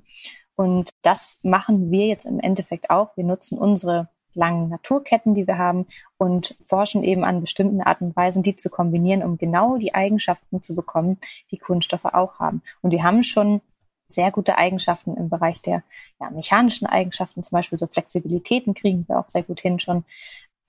Und 0.58 0.90
das 1.04 1.40
machen 1.42 1.90
wir 1.90 2.08
jetzt 2.08 2.26
im 2.26 2.42
Endeffekt 2.42 2.90
auch. 2.90 3.16
Wir 3.16 3.24
nutzen 3.24 3.58
unsere 3.58 4.10
langen 4.34 4.68
Naturketten, 4.68 5.36
die 5.36 5.48
wir 5.48 5.58
haben 5.58 5.86
und 6.18 6.58
forschen 6.60 7.02
eben 7.02 7.24
an 7.24 7.40
bestimmten 7.40 7.80
Arten 7.80 8.08
und 8.08 8.18
Weisen, 8.18 8.44
die 8.44 8.58
zu 8.58 8.70
kombinieren, 8.70 9.24
um 9.24 9.38
genau 9.38 9.78
die 9.78 9.96
Eigenschaften 9.96 10.62
zu 10.62 10.76
bekommen, 10.76 11.18
die 11.50 11.58
Kunststoffe 11.58 12.04
auch 12.04 12.40
haben. 12.40 12.62
Und 12.82 12.92
wir 12.92 13.04
haben 13.04 13.24
schon 13.24 13.62
sehr 14.10 14.32
gute 14.32 14.58
Eigenschaften 14.58 15.16
im 15.16 15.30
Bereich 15.30 15.62
der 15.62 15.84
ja, 16.20 16.30
mechanischen 16.30 16.88
Eigenschaften, 16.88 17.44
zum 17.44 17.56
Beispiel 17.56 17.78
so 17.78 17.88
Flexibilitäten 17.88 18.74
kriegen 18.74 19.06
wir 19.08 19.20
auch 19.20 19.30
sehr 19.30 19.44
gut 19.44 19.60
hin 19.60 19.80
schon. 19.80 20.06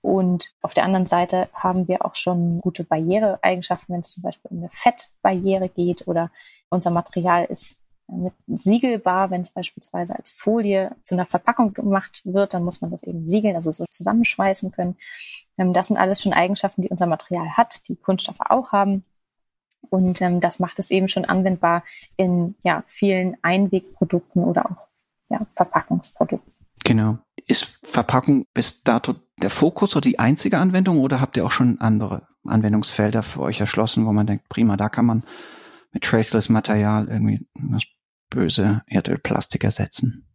Und 0.01 0.53
auf 0.61 0.73
der 0.73 0.85
anderen 0.85 1.05
Seite 1.05 1.49
haben 1.53 1.87
wir 1.87 2.05
auch 2.05 2.15
schon 2.15 2.61
gute 2.61 2.83
Barriereeigenschaften, 2.83 3.93
wenn 3.93 4.01
es 4.01 4.11
zum 4.11 4.23
Beispiel 4.23 4.49
um 4.51 4.59
eine 4.59 4.69
Fettbarriere 4.71 5.69
geht 5.69 6.07
oder 6.07 6.31
unser 6.69 6.89
Material 6.89 7.45
ist 7.45 7.79
mit 8.11 8.33
siegelbar, 8.47 9.29
wenn 9.29 9.41
es 9.41 9.51
beispielsweise 9.51 10.15
als 10.15 10.31
Folie 10.31 10.95
zu 11.03 11.15
einer 11.15 11.25
Verpackung 11.25 11.73
gemacht 11.73 12.21
wird, 12.23 12.53
dann 12.53 12.63
muss 12.63 12.81
man 12.81 12.91
das 12.91 13.03
eben 13.03 13.27
siegeln, 13.27 13.55
also 13.55 13.71
so 13.71 13.85
zusammenschweißen 13.89 14.71
können. 14.71 14.97
Ähm, 15.57 15.73
das 15.73 15.87
sind 15.87 15.97
alles 15.97 16.21
schon 16.21 16.33
Eigenschaften, 16.33 16.81
die 16.81 16.89
unser 16.89 17.05
Material 17.05 17.57
hat, 17.57 17.87
die 17.87 17.95
Kunststoffe 17.95 18.39
auch 18.39 18.71
haben. 18.71 19.03
Und 19.89 20.21
ähm, 20.21 20.39
das 20.39 20.59
macht 20.59 20.79
es 20.79 20.91
eben 20.91 21.07
schon 21.07 21.25
anwendbar 21.25 21.83
in 22.17 22.55
ja, 22.63 22.83
vielen 22.87 23.37
Einwegprodukten 23.41 24.43
oder 24.43 24.65
auch 24.65 24.87
ja, 25.29 25.45
Verpackungsprodukten. 25.55 26.53
Genau. 26.83 27.19
Ist 27.47 27.79
Verpackung 27.83 28.45
bis 28.53 28.83
dato 28.83 29.15
der 29.41 29.49
Fokus 29.49 29.95
oder 29.95 30.07
die 30.07 30.19
einzige 30.19 30.57
Anwendung 30.57 30.99
oder 30.99 31.21
habt 31.21 31.37
ihr 31.37 31.45
auch 31.45 31.51
schon 31.51 31.79
andere 31.79 32.27
Anwendungsfelder 32.45 33.23
für 33.23 33.41
euch 33.41 33.59
erschlossen, 33.59 34.05
wo 34.05 34.11
man 34.11 34.27
denkt, 34.27 34.49
prima, 34.49 34.77
da 34.77 34.89
kann 34.89 35.05
man 35.05 35.23
mit 35.91 36.03
traceless 36.03 36.49
Material 36.49 37.07
irgendwie 37.07 37.47
das 37.55 37.83
böse 38.29 38.83
Erdölplastik 38.87 39.63
ersetzen? 39.63 40.27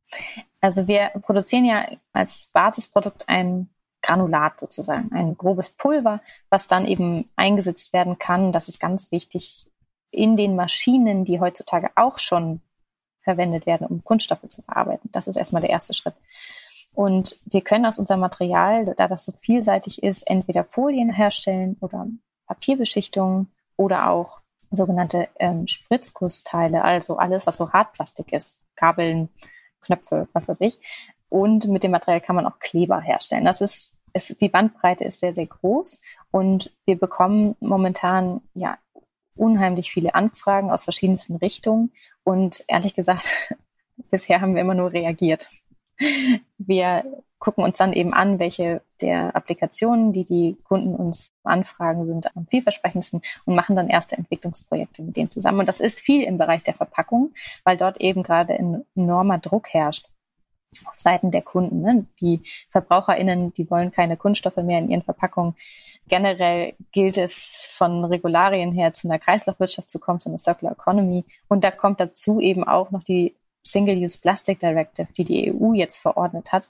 Also 0.61 0.87
wir 0.87 1.11
produzieren 1.23 1.65
ja 1.65 1.87
als 2.13 2.51
Basisprodukt 2.53 3.29
ein 3.29 3.69
Granulat 4.05 4.61
sozusagen, 4.61 5.11
ein 5.13 5.37
grobes 5.39 5.71
Pulver, 5.71 6.21
was 6.51 6.67
dann 6.67 6.87
eben 6.87 7.31
eingesetzt 7.37 7.95
werden 7.95 8.19
kann. 8.19 8.53
Das 8.53 8.69
ist 8.69 8.79
ganz 8.79 9.11
wichtig 9.11 9.67
in 10.11 10.37
den 10.37 10.57
Maschinen, 10.57 11.25
die 11.25 11.41
heutzutage 11.41 11.91
auch 11.95 12.19
schon 12.19 12.61
verwendet 13.23 13.65
werden, 13.65 13.87
um 13.87 14.05
Kunststoffe 14.05 14.47
zu 14.49 14.61
verarbeiten. 14.61 15.09
Das 15.13 15.27
ist 15.27 15.37
erstmal 15.37 15.63
der 15.63 15.71
erste 15.71 15.95
Schritt. 15.95 16.15
Und 16.93 17.41
wir 17.47 17.63
können 17.63 17.87
aus 17.87 17.99
unserem 17.99 18.21
Material, 18.21 18.85
da 18.95 19.09
das 19.09 19.25
so 19.25 19.33
vielseitig 19.33 20.03
ist, 20.03 20.23
entweder 20.29 20.65
Folien 20.65 21.11
herstellen 21.11 21.79
oder 21.81 22.07
Papierbeschichtungen 22.47 23.51
oder 23.77 24.11
auch 24.11 24.41
sogenannte 24.71 25.29
ähm, 25.39 25.67
Spritzgussteile, 25.67 26.85
also 26.85 27.17
alles, 27.17 27.47
was 27.47 27.57
so 27.57 27.73
Hartplastik 27.73 28.33
ist, 28.35 28.61
Kabeln, 28.77 29.31
Knöpfe, 29.81 30.29
was 30.35 30.47
weiß 30.47 30.61
ich. 30.61 30.79
Und 31.31 31.67
mit 31.67 31.83
dem 31.83 31.91
Material 31.91 32.21
kann 32.21 32.37
man 32.37 32.47
auch 32.47 32.59
Kleber 32.61 33.01
herstellen. 33.01 33.45
Das 33.45 33.61
ist, 33.61 33.94
ist 34.15 34.41
die 34.41 34.49
Bandbreite 34.49 35.05
ist 35.05 35.21
sehr, 35.21 35.35
sehr 35.35 35.47
groß 35.47 36.01
und 36.31 36.73
wir 36.87 36.99
bekommen 36.99 37.57
momentan 37.61 38.41
ja 38.55 38.79
unheimlich 39.37 39.93
viele 39.93 40.15
Anfragen 40.15 40.71
aus 40.71 40.85
verschiedensten 40.85 41.37
Richtungen. 41.37 41.93
Und 42.23 42.65
ehrlich 42.69 42.95
gesagt, 42.95 43.55
bisher 44.11 44.41
haben 44.41 44.55
wir 44.55 44.63
immer 44.63 44.75
nur 44.75 44.93
reagiert. 44.93 45.49
Wir 46.59 47.05
gucken 47.39 47.63
uns 47.63 47.77
dann 47.77 47.93
eben 47.93 48.15
an, 48.15 48.39
welche 48.39 48.81
der 49.03 49.37
Applikationen, 49.37 50.13
die 50.13 50.25
die 50.25 50.57
Kunden 50.65 50.95
uns 50.95 51.33
anfragen, 51.43 52.07
sind 52.07 52.35
am 52.35 52.47
vielversprechendsten 52.47 53.21
und 53.45 53.55
machen 53.55 53.77
dann 53.77 53.91
erste 53.91 54.17
Entwicklungsprojekte 54.17 55.03
mit 55.03 55.17
denen 55.17 55.31
zusammen. 55.31 55.61
Und 55.61 55.69
das 55.69 55.81
ist 55.81 56.01
viel 56.01 56.23
im 56.23 56.39
Bereich 56.39 56.63
der 56.63 56.75
Verpackung, 56.75 57.35
weil 57.65 57.77
dort 57.77 58.01
eben 58.01 58.23
gerade 58.23 58.55
enormer 58.95 59.39
Druck 59.39 59.69
herrscht 59.75 60.09
auf 60.87 60.99
Seiten 60.99 61.31
der 61.31 61.43
Kunden. 61.43 61.83
Ne? 61.83 62.07
Die 62.21 62.43
VerbraucherInnen, 62.71 63.53
die 63.55 63.71
wollen 63.71 63.91
keine 63.91 64.17
Kunststoffe 64.17 64.57
mehr 64.57 64.79
in 64.79 64.91
ihren 64.91 65.03
Verpackungen. 65.03 65.55
Generell 66.09 66.75
gilt 66.93 67.17
es 67.17 67.67
von 67.71 68.05
Regularien 68.05 68.73
her 68.73 68.93
zu 68.93 69.09
einer 69.09 69.19
Kreislaufwirtschaft 69.19 69.91
zu 69.91 69.99
kommen, 69.99 70.21
zu 70.21 70.29
einer 70.29 70.39
Circular 70.39 70.73
Economy. 70.73 71.25
Und 71.49 71.65
da 71.65 71.71
kommt 71.71 72.01
dazu 72.01 72.41
eben 72.41 72.65
auch 72.65 72.91
noch 72.91 73.05
die 73.05 73.35
Single-Use 73.65 74.19
Plastic 74.21 74.61
Directive, 74.61 75.09
die 75.17 75.25
die 75.25 75.53
EU 75.53 75.73
jetzt 75.73 75.97
verordnet 75.97 76.53
hat, 76.53 76.69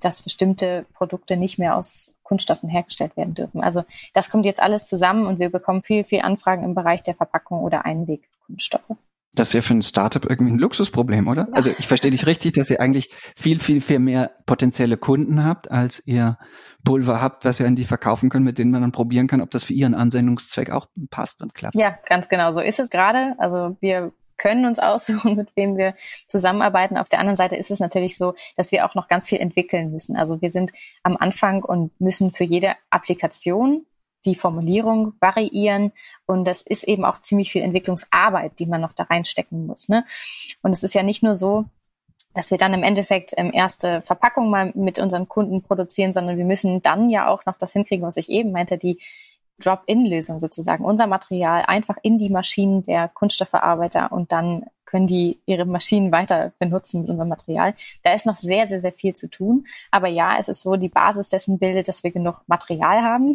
dass 0.00 0.22
bestimmte 0.22 0.86
Produkte 0.94 1.36
nicht 1.36 1.58
mehr 1.58 1.76
aus 1.76 2.12
Kunststoffen 2.22 2.68
hergestellt 2.68 3.16
werden 3.16 3.34
dürfen. 3.34 3.62
Also 3.62 3.84
das 4.12 4.30
kommt 4.30 4.46
jetzt 4.46 4.60
alles 4.60 4.84
zusammen 4.84 5.26
und 5.26 5.38
wir 5.38 5.50
bekommen 5.50 5.82
viel, 5.82 6.04
viel 6.04 6.20
Anfragen 6.20 6.64
im 6.64 6.74
Bereich 6.74 7.02
der 7.02 7.14
Verpackung 7.14 7.60
oder 7.60 7.84
Einwegkunststoffe. 7.84 8.96
Das 9.36 9.48
ist 9.48 9.54
ja 9.54 9.60
für 9.60 9.74
ein 9.74 9.82
Startup 9.82 10.24
irgendwie 10.28 10.52
ein 10.52 10.58
Luxusproblem, 10.58 11.28
oder? 11.28 11.42
Ja. 11.42 11.54
Also 11.54 11.70
ich 11.78 11.86
verstehe 11.86 12.10
dich 12.10 12.26
richtig, 12.26 12.54
dass 12.54 12.70
ihr 12.70 12.80
eigentlich 12.80 13.10
viel, 13.36 13.60
viel, 13.60 13.80
viel 13.80 14.00
mehr 14.00 14.32
potenzielle 14.46 14.96
Kunden 14.96 15.44
habt, 15.44 15.70
als 15.70 16.04
ihr 16.06 16.38
Pulver 16.84 17.20
habt, 17.20 17.44
was 17.44 17.60
ihr 17.60 17.66
an 17.66 17.76
die 17.76 17.84
verkaufen 17.84 18.30
könnt, 18.30 18.44
mit 18.44 18.58
denen 18.58 18.70
man 18.70 18.80
dann 18.80 18.92
probieren 18.92 19.28
kann, 19.28 19.40
ob 19.40 19.50
das 19.50 19.64
für 19.64 19.74
ihren 19.74 19.94
Ansendungszweck 19.94 20.70
auch 20.70 20.88
passt 21.10 21.42
und 21.42 21.54
klappt. 21.54 21.76
Ja, 21.76 21.96
ganz 22.06 22.28
genau. 22.28 22.52
So 22.52 22.60
ist 22.60 22.80
es 22.80 22.90
gerade. 22.90 23.34
Also 23.38 23.76
wir 23.80 24.12
können 24.38 24.66
uns 24.66 24.78
aussuchen, 24.78 25.36
mit 25.36 25.48
wem 25.56 25.76
wir 25.76 25.94
zusammenarbeiten. 26.26 26.96
Auf 26.96 27.08
der 27.08 27.20
anderen 27.20 27.36
Seite 27.36 27.56
ist 27.56 27.70
es 27.70 27.80
natürlich 27.80 28.16
so, 28.16 28.34
dass 28.56 28.72
wir 28.72 28.86
auch 28.86 28.94
noch 28.94 29.08
ganz 29.08 29.26
viel 29.26 29.38
entwickeln 29.38 29.90
müssen. 29.90 30.16
Also 30.16 30.40
wir 30.40 30.50
sind 30.50 30.72
am 31.02 31.16
Anfang 31.16 31.62
und 31.62 31.98
müssen 32.00 32.32
für 32.32 32.44
jede 32.44 32.74
Applikation 32.90 33.86
die 34.26 34.34
Formulierung 34.34 35.14
variieren. 35.20 35.92
Und 36.26 36.44
das 36.44 36.62
ist 36.62 36.84
eben 36.84 37.04
auch 37.04 37.20
ziemlich 37.20 37.52
viel 37.52 37.62
Entwicklungsarbeit, 37.62 38.58
die 38.58 38.66
man 38.66 38.80
noch 38.80 38.92
da 38.92 39.04
reinstecken 39.04 39.66
muss. 39.66 39.88
Ne? 39.88 40.04
Und 40.62 40.72
es 40.72 40.82
ist 40.82 40.94
ja 40.94 41.02
nicht 41.02 41.22
nur 41.22 41.34
so, 41.34 41.64
dass 42.34 42.50
wir 42.50 42.58
dann 42.58 42.74
im 42.74 42.82
Endeffekt 42.82 43.32
ähm, 43.36 43.50
erste 43.52 44.02
Verpackung 44.02 44.50
mal 44.50 44.72
mit 44.74 44.98
unseren 44.98 45.28
Kunden 45.28 45.62
produzieren, 45.62 46.12
sondern 46.12 46.36
wir 46.36 46.44
müssen 46.44 46.82
dann 46.82 47.08
ja 47.08 47.28
auch 47.28 47.46
noch 47.46 47.56
das 47.56 47.72
hinkriegen, 47.72 48.06
was 48.06 48.18
ich 48.18 48.28
eben 48.28 48.52
meinte, 48.52 48.76
die 48.76 49.00
Drop-in-Lösung 49.58 50.38
sozusagen, 50.38 50.84
unser 50.84 51.06
Material 51.06 51.64
einfach 51.66 51.96
in 52.02 52.18
die 52.18 52.28
Maschinen 52.28 52.82
der 52.82 53.08
Kunststoffverarbeiter 53.08 54.12
und 54.12 54.32
dann 54.32 54.66
können 54.84 55.06
die 55.06 55.40
ihre 55.46 55.64
Maschinen 55.64 56.12
weiter 56.12 56.52
benutzen 56.58 57.00
mit 57.00 57.10
unserem 57.10 57.28
Material. 57.28 57.74
Da 58.02 58.14
ist 58.14 58.24
noch 58.24 58.36
sehr, 58.36 58.66
sehr, 58.66 58.80
sehr 58.80 58.92
viel 58.92 59.14
zu 59.14 59.28
tun. 59.28 59.66
Aber 59.90 60.06
ja, 60.06 60.38
es 60.38 60.48
ist 60.48 60.62
so, 60.62 60.76
die 60.76 60.88
Basis 60.88 61.28
dessen 61.30 61.58
bildet, 61.58 61.88
dass 61.88 62.04
wir 62.04 62.12
genug 62.12 62.40
Material 62.46 63.02
haben, 63.02 63.34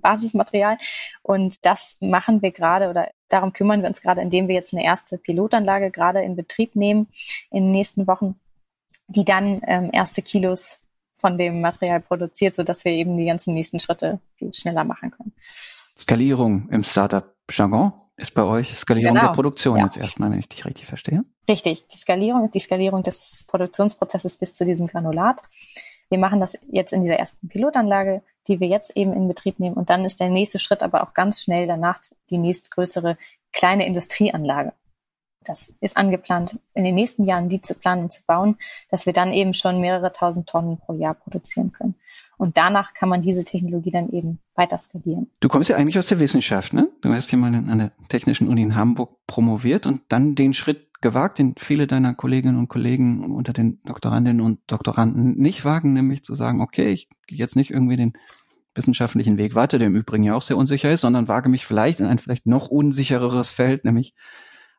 Basismaterial. 0.00 0.78
Und 1.22 1.64
das 1.64 1.98
machen 2.00 2.42
wir 2.42 2.50
gerade 2.50 2.88
oder 2.90 3.08
darum 3.28 3.52
kümmern 3.52 3.82
wir 3.82 3.88
uns 3.88 4.02
gerade, 4.02 4.20
indem 4.20 4.48
wir 4.48 4.54
jetzt 4.54 4.74
eine 4.74 4.84
erste 4.84 5.18
Pilotanlage 5.18 5.90
gerade 5.90 6.22
in 6.22 6.36
Betrieb 6.36 6.76
nehmen 6.76 7.08
in 7.50 7.64
den 7.64 7.72
nächsten 7.72 8.06
Wochen, 8.06 8.36
die 9.08 9.24
dann 9.24 9.62
ähm, 9.66 9.90
erste 9.92 10.22
Kilos 10.22 10.80
von 11.16 11.38
dem 11.38 11.60
Material 11.60 12.00
produziert, 12.00 12.54
so 12.54 12.64
dass 12.64 12.84
wir 12.84 12.92
eben 12.92 13.16
die 13.16 13.26
ganzen 13.26 13.54
nächsten 13.54 13.80
Schritte 13.80 14.20
viel 14.36 14.52
schneller 14.52 14.84
machen 14.84 15.12
können. 15.12 15.32
Skalierung 15.96 16.68
im 16.70 16.84
Startup-Jargon 16.84 17.92
ist 18.16 18.34
bei 18.34 18.42
euch 18.42 18.74
Skalierung 18.74 19.14
genau. 19.14 19.28
der 19.28 19.34
Produktion 19.34 19.78
ja. 19.78 19.84
jetzt 19.84 19.96
erstmal, 19.96 20.30
wenn 20.30 20.38
ich 20.38 20.48
dich 20.48 20.64
richtig 20.64 20.86
verstehe. 20.86 21.24
Richtig. 21.48 21.86
Die 21.88 21.96
Skalierung 21.96 22.44
ist 22.44 22.54
die 22.54 22.60
Skalierung 22.60 23.02
des 23.02 23.44
Produktionsprozesses 23.48 24.36
bis 24.36 24.54
zu 24.54 24.64
diesem 24.64 24.86
Granulat. 24.86 25.40
Wir 26.12 26.18
machen 26.18 26.40
das 26.40 26.58
jetzt 26.70 26.92
in 26.92 27.00
dieser 27.00 27.18
ersten 27.18 27.48
Pilotanlage, 27.48 28.20
die 28.46 28.60
wir 28.60 28.68
jetzt 28.68 28.94
eben 28.98 29.14
in 29.14 29.28
Betrieb 29.28 29.58
nehmen. 29.58 29.76
Und 29.76 29.88
dann 29.88 30.04
ist 30.04 30.20
der 30.20 30.28
nächste 30.28 30.58
Schritt 30.58 30.82
aber 30.82 31.02
auch 31.02 31.14
ganz 31.14 31.40
schnell 31.40 31.66
danach 31.66 32.00
die 32.28 32.36
nächstgrößere 32.36 33.16
kleine 33.50 33.86
Industrieanlage. 33.86 34.74
Das 35.44 35.72
ist 35.80 35.96
angeplant, 35.96 36.58
in 36.74 36.84
den 36.84 36.94
nächsten 36.94 37.24
Jahren 37.24 37.48
die 37.48 37.60
zu 37.60 37.74
planen 37.74 38.04
und 38.04 38.12
zu 38.12 38.22
bauen, 38.26 38.56
dass 38.90 39.06
wir 39.06 39.12
dann 39.12 39.32
eben 39.32 39.54
schon 39.54 39.80
mehrere 39.80 40.12
tausend 40.12 40.48
Tonnen 40.48 40.78
pro 40.78 40.94
Jahr 40.94 41.14
produzieren 41.14 41.72
können. 41.72 41.94
Und 42.38 42.56
danach 42.56 42.94
kann 42.94 43.08
man 43.08 43.22
diese 43.22 43.44
Technologie 43.44 43.92
dann 43.92 44.10
eben 44.10 44.40
weiter 44.56 44.76
skalieren. 44.78 45.28
Du 45.40 45.48
kommst 45.48 45.70
ja 45.70 45.76
eigentlich 45.76 45.98
aus 45.98 46.06
der 46.06 46.18
Wissenschaft, 46.18 46.72
ne? 46.72 46.88
Du 47.00 47.12
hast 47.12 47.30
ja 47.30 47.38
mal 47.38 47.54
an 47.54 47.78
der 47.78 47.92
Technischen 48.08 48.48
Uni 48.48 48.62
in 48.62 48.74
Hamburg 48.74 49.16
promoviert 49.26 49.86
und 49.86 50.00
dann 50.08 50.34
den 50.34 50.52
Schritt 50.54 50.88
gewagt, 51.02 51.38
den 51.38 51.54
viele 51.58 51.86
deiner 51.86 52.14
Kolleginnen 52.14 52.58
und 52.58 52.68
Kollegen 52.68 53.32
unter 53.32 53.52
den 53.52 53.80
Doktorandinnen 53.84 54.40
und 54.40 54.60
Doktoranden 54.66 55.36
nicht 55.36 55.64
wagen, 55.64 55.92
nämlich 55.92 56.24
zu 56.24 56.34
sagen, 56.34 56.60
okay, 56.62 56.92
ich 56.92 57.08
gehe 57.26 57.38
jetzt 57.38 57.56
nicht 57.56 57.70
irgendwie 57.70 57.96
den 57.96 58.14
wissenschaftlichen 58.74 59.36
Weg 59.36 59.54
weiter, 59.54 59.78
der 59.78 59.88
im 59.88 59.96
Übrigen 59.96 60.24
ja 60.24 60.34
auch 60.34 60.42
sehr 60.42 60.56
unsicher 60.56 60.90
ist, 60.90 61.02
sondern 61.02 61.28
wage 61.28 61.48
mich 61.48 61.66
vielleicht 61.66 62.00
in 62.00 62.06
ein 62.06 62.18
vielleicht 62.18 62.46
noch 62.46 62.68
unsichereres 62.68 63.50
Feld, 63.50 63.84
nämlich 63.84 64.14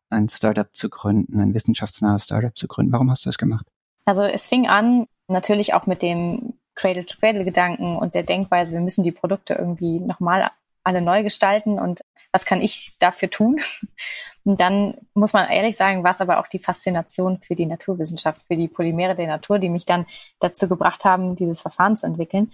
ein 0.10 0.30
Startup 0.30 0.68
zu 0.74 0.90
gründen, 0.90 1.40
ein 1.40 1.54
wissenschaftsnahes 1.54 2.26
Startup 2.26 2.56
zu 2.56 2.68
gründen. 2.68 2.92
Warum 2.92 3.10
hast 3.10 3.26
du 3.26 3.30
das 3.30 3.38
gemacht? 3.38 3.66
Also 4.06 4.24
es 4.24 4.46
fing 4.46 4.68
an 4.68 5.08
natürlich 5.28 5.74
auch 5.74 5.86
mit 5.86 6.02
dem 6.02 6.54
Cradle-to-Cradle-Gedanken 6.76 7.96
und 7.96 8.16
der 8.16 8.24
Denkweise, 8.24 8.74
wir 8.74 8.82
müssen 8.82 9.04
die 9.04 9.12
Produkte 9.12 9.54
irgendwie 9.54 10.00
nochmal 10.00 10.52
alle 10.84 11.02
neu 11.02 11.24
gestalten 11.24 11.80
und 11.80 12.02
was 12.34 12.46
kann 12.46 12.62
ich 12.62 12.98
dafür 12.98 13.30
tun? 13.30 13.62
Und 14.44 14.60
dann 14.60 14.96
muss 15.14 15.32
man 15.32 15.50
ehrlich 15.50 15.78
sagen, 15.78 16.04
war 16.04 16.12
es 16.12 16.20
aber 16.20 16.40
auch 16.40 16.48
die 16.48 16.60
Faszination 16.60 17.40
für 17.40 17.56
die 17.56 17.68
Naturwissenschaft, 17.68 18.42
für 18.46 18.58
die 18.58 18.68
Polymere 18.68 19.16
der 19.16 19.28
Natur, 19.28 19.60
die 19.60 19.70
mich 19.70 19.86
dann 19.86 20.06
dazu 20.40 20.68
gebracht 20.68 21.06
haben, 21.06 21.38
dieses 21.38 21.62
Verfahren 21.62 21.96
zu 21.96 22.08
entwickeln. 22.08 22.52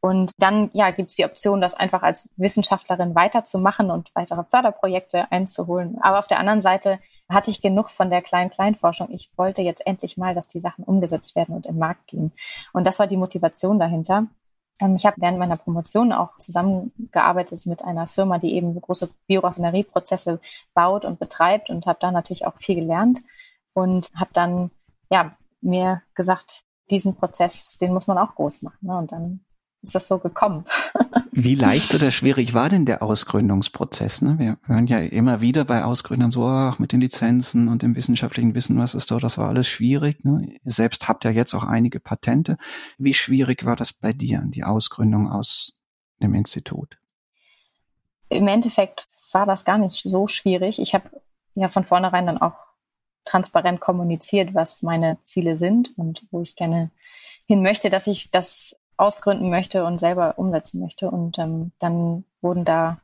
Und 0.00 0.30
dann 0.38 0.70
ja, 0.74 0.90
gibt 0.90 1.10
es 1.10 1.16
die 1.16 1.24
Option, 1.24 1.60
das 1.60 1.74
einfach 1.74 2.02
als 2.02 2.28
Wissenschaftlerin 2.36 3.16
weiterzumachen 3.16 3.90
und 3.90 4.10
weitere 4.14 4.44
Förderprojekte 4.44 5.30
einzuholen. 5.32 5.98
Aber 6.00 6.20
auf 6.20 6.28
der 6.28 6.38
anderen 6.38 6.60
Seite 6.60 7.00
hatte 7.28 7.50
ich 7.50 7.60
genug 7.60 7.90
von 7.90 8.08
der 8.08 8.22
Klein-Klein-Forschung. 8.22 9.08
Ich 9.10 9.30
wollte 9.36 9.62
jetzt 9.62 9.84
endlich 9.86 10.16
mal, 10.16 10.34
dass 10.34 10.46
die 10.46 10.60
Sachen 10.60 10.84
umgesetzt 10.84 11.34
werden 11.34 11.54
und 11.54 11.66
im 11.66 11.78
Markt 11.78 12.06
gehen. 12.06 12.32
Und 12.72 12.84
das 12.84 12.98
war 12.98 13.08
die 13.08 13.16
Motivation 13.16 13.78
dahinter. 13.80 14.28
Ähm, 14.80 14.96
ich 14.96 15.04
habe 15.04 15.20
während 15.20 15.38
meiner 15.38 15.56
Promotion 15.56 16.12
auch 16.12 16.38
zusammengearbeitet 16.38 17.66
mit 17.66 17.84
einer 17.84 18.06
Firma, 18.06 18.38
die 18.38 18.54
eben 18.54 18.80
große 18.80 19.10
Bioraffinerieprozesse 19.26 20.40
baut 20.74 21.04
und 21.04 21.18
betreibt 21.18 21.70
und 21.70 21.86
habe 21.86 21.98
da 22.00 22.12
natürlich 22.12 22.46
auch 22.46 22.56
viel 22.58 22.76
gelernt 22.76 23.20
und 23.74 24.10
habe 24.14 24.30
dann 24.32 24.70
ja 25.10 25.36
mir 25.60 26.02
gesagt, 26.14 26.62
diesen 26.90 27.16
Prozess, 27.16 27.76
den 27.80 27.92
muss 27.92 28.06
man 28.06 28.18
auch 28.18 28.34
groß 28.34 28.62
machen. 28.62 28.78
Ne? 28.86 28.96
Und 28.96 29.12
dann 29.12 29.40
ist 29.82 29.94
das 29.94 30.08
so 30.08 30.18
gekommen. 30.18 30.64
Wie 31.32 31.54
leicht 31.54 31.94
oder 31.94 32.10
schwierig 32.10 32.52
war 32.52 32.68
denn 32.68 32.84
der 32.84 33.02
Ausgründungsprozess? 33.02 34.22
Ne? 34.22 34.38
Wir 34.38 34.58
hören 34.64 34.88
ja 34.88 34.98
immer 34.98 35.40
wieder 35.40 35.64
bei 35.64 35.84
Ausgründern 35.84 36.32
so, 36.32 36.46
ach, 36.46 36.78
mit 36.80 36.92
den 36.92 37.00
Lizenzen 37.00 37.68
und 37.68 37.82
dem 37.82 37.94
wissenschaftlichen 37.94 38.54
Wissen, 38.54 38.76
was 38.76 38.94
ist 38.94 39.10
da, 39.10 39.18
das 39.18 39.38
war 39.38 39.48
alles 39.48 39.68
schwierig. 39.68 40.24
Ne? 40.24 40.58
Ihr 40.64 40.72
selbst 40.72 41.06
habt 41.06 41.24
ja 41.24 41.30
jetzt 41.30 41.54
auch 41.54 41.64
einige 41.64 42.00
Patente. 42.00 42.56
Wie 42.98 43.14
schwierig 43.14 43.64
war 43.64 43.76
das 43.76 43.92
bei 43.92 44.12
dir, 44.12 44.42
die 44.46 44.64
Ausgründung 44.64 45.30
aus 45.30 45.80
dem 46.20 46.34
Institut? 46.34 46.98
Im 48.30 48.48
Endeffekt 48.48 49.06
war 49.32 49.46
das 49.46 49.64
gar 49.64 49.78
nicht 49.78 50.02
so 50.02 50.26
schwierig. 50.26 50.80
Ich 50.80 50.94
habe 50.94 51.08
ja 51.54 51.68
von 51.68 51.84
vornherein 51.84 52.26
dann 52.26 52.38
auch 52.38 52.68
transparent 53.24 53.80
kommuniziert, 53.80 54.54
was 54.54 54.82
meine 54.82 55.18
Ziele 55.22 55.56
sind 55.56 55.96
und 55.96 56.26
wo 56.30 56.40
ich 56.40 56.56
gerne 56.56 56.90
hin 57.46 57.62
möchte, 57.62 57.90
dass 57.90 58.06
ich 58.06 58.30
das 58.30 58.76
ausgründen 58.98 59.48
möchte 59.48 59.84
und 59.84 59.98
selber 59.98 60.38
umsetzen 60.38 60.80
möchte. 60.80 61.10
Und 61.10 61.38
ähm, 61.38 61.72
dann 61.78 62.24
wurden 62.40 62.64
da 62.64 63.00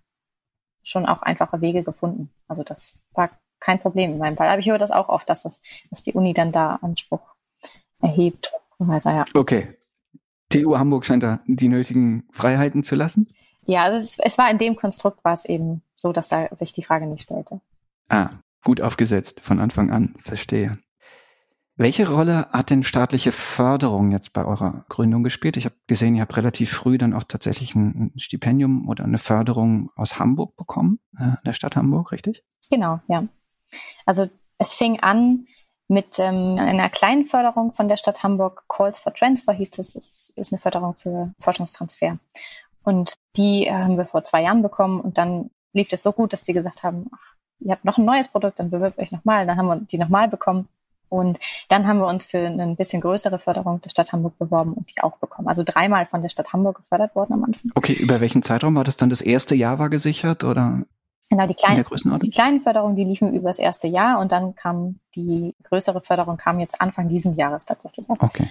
schon 0.83 1.07
auch 1.07 1.23
einfache 1.23 1.61
Wege 1.61 1.83
gefunden. 1.83 2.31
Also 2.49 2.63
das 2.63 2.99
war 3.15 3.31
kein 3.61 3.79
Problem 3.79 4.13
in 4.13 4.19
meinem 4.19 4.37
Fall. 4.37 4.49
Aber 4.49 4.59
ich 4.59 4.69
höre 4.69 4.79
das 4.79 4.91
auch 4.91 5.09
oft, 5.09 5.29
dass, 5.29 5.45
das, 5.45 5.63
dass 5.91 6.03
die 6.03 6.13
Uni 6.13 6.35
dann 6.35 6.53
da 6.53 6.77
Anspruch 6.83 7.35
erhebt 8.01 8.53
und 8.79 8.89
weiter, 8.89 9.13
ja. 9.13 9.25
Okay. 9.35 9.77
TU 10.51 10.77
Hamburg 10.77 11.07
scheint 11.07 11.23
da 11.23 11.41
die 11.47 11.69
nötigen 11.69 12.29
Freiheiten 12.33 12.85
zu 12.85 12.95
lassen? 12.95 13.33
Ja, 13.67 13.85
also 13.85 13.99
es, 13.99 14.19
es 14.19 14.39
war 14.39 14.51
in 14.51 14.59
dem 14.59 14.77
Konstrukt 14.77 15.25
war 15.25 15.33
es 15.33 15.45
eben 15.47 15.83
so, 15.95 16.13
dass 16.13 16.29
da 16.29 16.55
sich 16.55 16.73
die 16.73 16.85
Frage 16.85 17.07
nicht 17.07 17.23
stellte. 17.23 17.61
Ah, 18.09 18.31
gut 18.63 18.81
aufgesetzt 18.81 19.41
von 19.41 19.59
Anfang 19.59 19.91
an, 19.91 20.15
verstehe. 20.19 20.79
Welche 21.77 22.09
Rolle 22.09 22.47
hat 22.53 22.71
denn 22.71 22.85
staatliche 22.85 23.33
Förderung 23.33 24.13
jetzt 24.13 24.33
bei 24.33 24.45
eurer 24.45 24.85
Gründung 24.89 25.25
gespielt? 25.25 25.57
Ich 25.57 25.65
habe 25.65 25.75
gesehen, 25.89 26.15
ihr 26.15 26.23
habt 26.23 26.37
relativ 26.37 26.71
früh 26.71 26.99
dann 26.99 27.15
auch 27.15 27.25
tatsächlich 27.25 27.75
ein 27.75 28.13
Stipendium 28.17 28.89
oder 28.89 29.03
eine 29.03 29.19
Förderung 29.19 29.91
aus 29.97 30.21
Hamburg 30.21 30.55
bekommen, 30.57 31.01
äh, 31.19 31.33
der 31.45 31.53
Stadt 31.53 31.75
Hamburg, 31.75 32.13
richtig? 32.13 32.45
Genau, 32.71 33.01
ja. 33.09 33.27
Also 34.07 34.31
es 34.59 34.73
fing 34.73 35.01
an 35.01 35.49
mit 35.89 36.21
ähm, 36.21 36.59
einer 36.61 36.91
kleinen 36.91 37.25
Förderung 37.25 37.73
von 37.73 37.89
der 37.89 37.97
Stadt 37.97 38.23
Hamburg. 38.23 38.63
Calls 38.69 39.01
for 39.01 39.13
Transfer 39.13 39.53
hieß 39.53 39.79
es, 39.79 39.97
es 39.97 40.33
ist 40.37 40.53
eine 40.53 40.61
Förderung 40.61 40.95
für 40.95 41.35
Forschungstransfer. 41.41 42.19
Und 42.85 43.15
die 43.37 43.69
haben 43.69 43.99
wir 43.99 44.07
vor 44.07 44.23
zwei 44.23 44.43
Jahren 44.43 44.63
bekommen 44.63 45.01
und 45.01 45.19
dann 45.19 45.51
lief 45.73 45.89
es 45.91 46.05
so 46.05 46.13
gut, 46.13 46.33
dass 46.33 46.45
die 46.45 46.53
gesagt 46.53 46.85
haben, 46.85 47.11
ach, 47.13 47.35
ihr 47.59 47.73
habt 47.73 47.85
noch 47.85 47.99
ein 47.99 48.05
neues 48.05 48.29
Produkt, 48.29 48.61
dann 48.61 48.71
bewirbt 48.71 48.99
euch 49.01 49.11
nochmal. 49.11 49.45
Dann 49.45 49.59
haben 49.59 49.67
wir 49.67 49.77
die 49.81 49.99
nochmal 49.99 50.29
bekommen 50.29 50.69
und 51.09 51.39
dann 51.69 51.87
haben 51.87 51.99
wir 51.99 52.07
uns 52.07 52.27
für 52.27 52.39
eine 52.39 52.75
bisschen 52.75 53.01
größere 53.01 53.39
Förderung 53.39 53.81
der 53.81 53.91
Stadt 53.91 54.13
Hamburg 54.13 54.39
beworben 54.39 54.73
und 54.73 54.91
die 54.91 55.03
auch 55.03 55.19
bekommen. 55.19 55.49
Also 55.49 55.63
dreimal 55.65 56.07
von 56.07 56.23
der 56.23 56.29
Stadt 56.29 56.53
Hamburg 56.53 56.79
gefördert 56.79 57.15
worden 57.15 57.35
am 57.35 57.45
Anfang. 57.45 57.71
Okay, 57.75 57.93
über 57.93 58.21
welchen 58.21 58.43
Zeitraum 58.43 58.75
war 58.75 58.85
das 58.85 58.97
dann? 58.97 59.11
Das 59.11 59.23
erste 59.23 59.55
Jahr 59.55 59.79
war 59.79 59.91
gesichert 59.91 60.45
oder? 60.45 60.83
Genau, 61.31 61.47
die 61.47 61.55
kleinen, 61.55 61.85
die 62.21 62.31
kleinen 62.31 62.61
Förderungen, 62.61 62.97
die 62.97 63.05
liefen 63.05 63.35
über 63.35 63.49
das 63.49 63.59
erste 63.59 63.89
Jahr 63.89 64.21
und 64.21 64.31
dann 64.31 64.55
kam 64.55 65.01
die 65.15 65.55
größere 65.65 66.03
Förderung 66.03 66.37
kam 66.37 66.61
jetzt 66.61 66.81
Anfang 66.81 67.09
diesen 67.09 67.35
Jahres 67.35 67.65
tatsächlich. 67.65 68.07
Okay. 68.09 68.49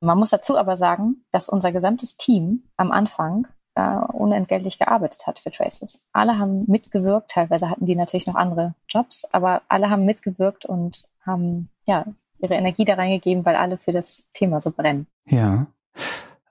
Man 0.00 0.18
muss 0.18 0.30
dazu 0.30 0.58
aber 0.58 0.76
sagen, 0.76 1.24
dass 1.30 1.48
unser 1.48 1.72
gesamtes 1.72 2.16
Team 2.16 2.64
am 2.76 2.90
Anfang 2.90 3.46
äh, 3.74 3.96
unentgeltlich 4.12 4.78
gearbeitet 4.78 5.26
hat 5.26 5.38
für 5.38 5.50
Traces. 5.50 6.04
Alle 6.12 6.38
haben 6.38 6.64
mitgewirkt, 6.66 7.30
teilweise 7.30 7.70
hatten 7.70 7.86
die 7.86 7.96
natürlich 7.96 8.26
noch 8.26 8.34
andere 8.34 8.74
Jobs, 8.88 9.24
aber 9.32 9.62
alle 9.68 9.90
haben 9.90 10.04
mitgewirkt 10.04 10.64
und 10.64 11.04
haben 11.26 11.68
ja 11.84 12.06
ihre 12.38 12.54
Energie 12.54 12.84
da 12.84 12.94
reingegeben, 12.94 13.44
weil 13.44 13.56
alle 13.56 13.78
für 13.78 13.92
das 13.92 14.28
Thema 14.32 14.60
so 14.60 14.70
brennen. 14.70 15.06
Ja. 15.26 15.66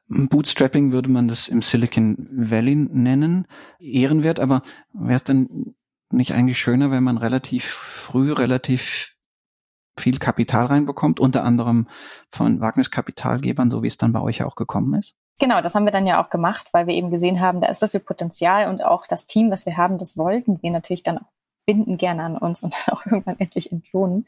Bootstrapping 0.07 0.91
würde 0.91 1.09
man 1.09 1.27
das 1.27 1.47
im 1.47 1.61
Silicon 1.61 2.27
Valley 2.31 2.75
nennen. 2.75 3.47
Ehrenwert, 3.79 4.39
aber 4.39 4.61
wäre 4.93 5.15
es 5.15 5.23
denn 5.23 5.75
nicht 6.11 6.33
eigentlich 6.33 6.59
schöner, 6.59 6.91
wenn 6.91 7.03
man 7.03 7.17
relativ 7.17 7.65
früh 7.65 8.31
relativ 8.31 9.15
viel 9.97 10.19
Kapital 10.19 10.65
reinbekommt, 10.65 11.19
unter 11.19 11.43
anderem 11.43 11.87
von 12.29 12.59
Wagniskapitalgebern, 12.59 13.69
so 13.69 13.81
wie 13.81 13.87
es 13.87 13.97
dann 13.97 14.11
bei 14.11 14.21
euch 14.21 14.43
auch 14.43 14.55
gekommen 14.55 14.93
ist? 14.99 15.15
Genau, 15.39 15.61
das 15.61 15.75
haben 15.75 15.85
wir 15.85 15.91
dann 15.91 16.07
ja 16.07 16.23
auch 16.23 16.29
gemacht, 16.29 16.67
weil 16.71 16.87
wir 16.87 16.93
eben 16.93 17.11
gesehen 17.11 17.41
haben, 17.41 17.59
da 17.59 17.67
ist 17.67 17.79
so 17.79 17.87
viel 17.87 17.99
Potenzial 17.99 18.69
und 18.69 18.83
auch 18.83 19.05
das 19.07 19.25
Team, 19.25 19.51
was 19.51 19.65
wir 19.65 19.75
haben, 19.75 19.97
das 19.97 20.17
wollten 20.17 20.61
wir 20.61 20.71
natürlich 20.71 21.03
dann 21.03 21.17
auch 21.17 21.34
binden 21.65 21.97
gerne 21.97 22.23
an 22.23 22.37
uns 22.37 22.61
und 22.61 22.73
dann 22.87 22.95
auch 22.95 23.05
irgendwann 23.05 23.39
endlich 23.39 23.71
entlohnen. 23.71 24.25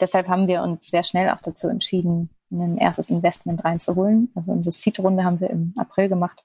Deshalb 0.00 0.28
haben 0.28 0.46
wir 0.46 0.62
uns 0.62 0.88
sehr 0.88 1.02
schnell 1.02 1.30
auch 1.30 1.40
dazu 1.40 1.68
entschieden, 1.68 2.30
ein 2.50 2.78
erstes 2.78 3.10
Investment 3.10 3.64
reinzuholen. 3.64 4.30
Also 4.34 4.52
unsere 4.52 4.72
Seed-Runde 4.72 5.24
haben 5.24 5.40
wir 5.40 5.50
im 5.50 5.74
April 5.76 6.08
gemacht. 6.08 6.44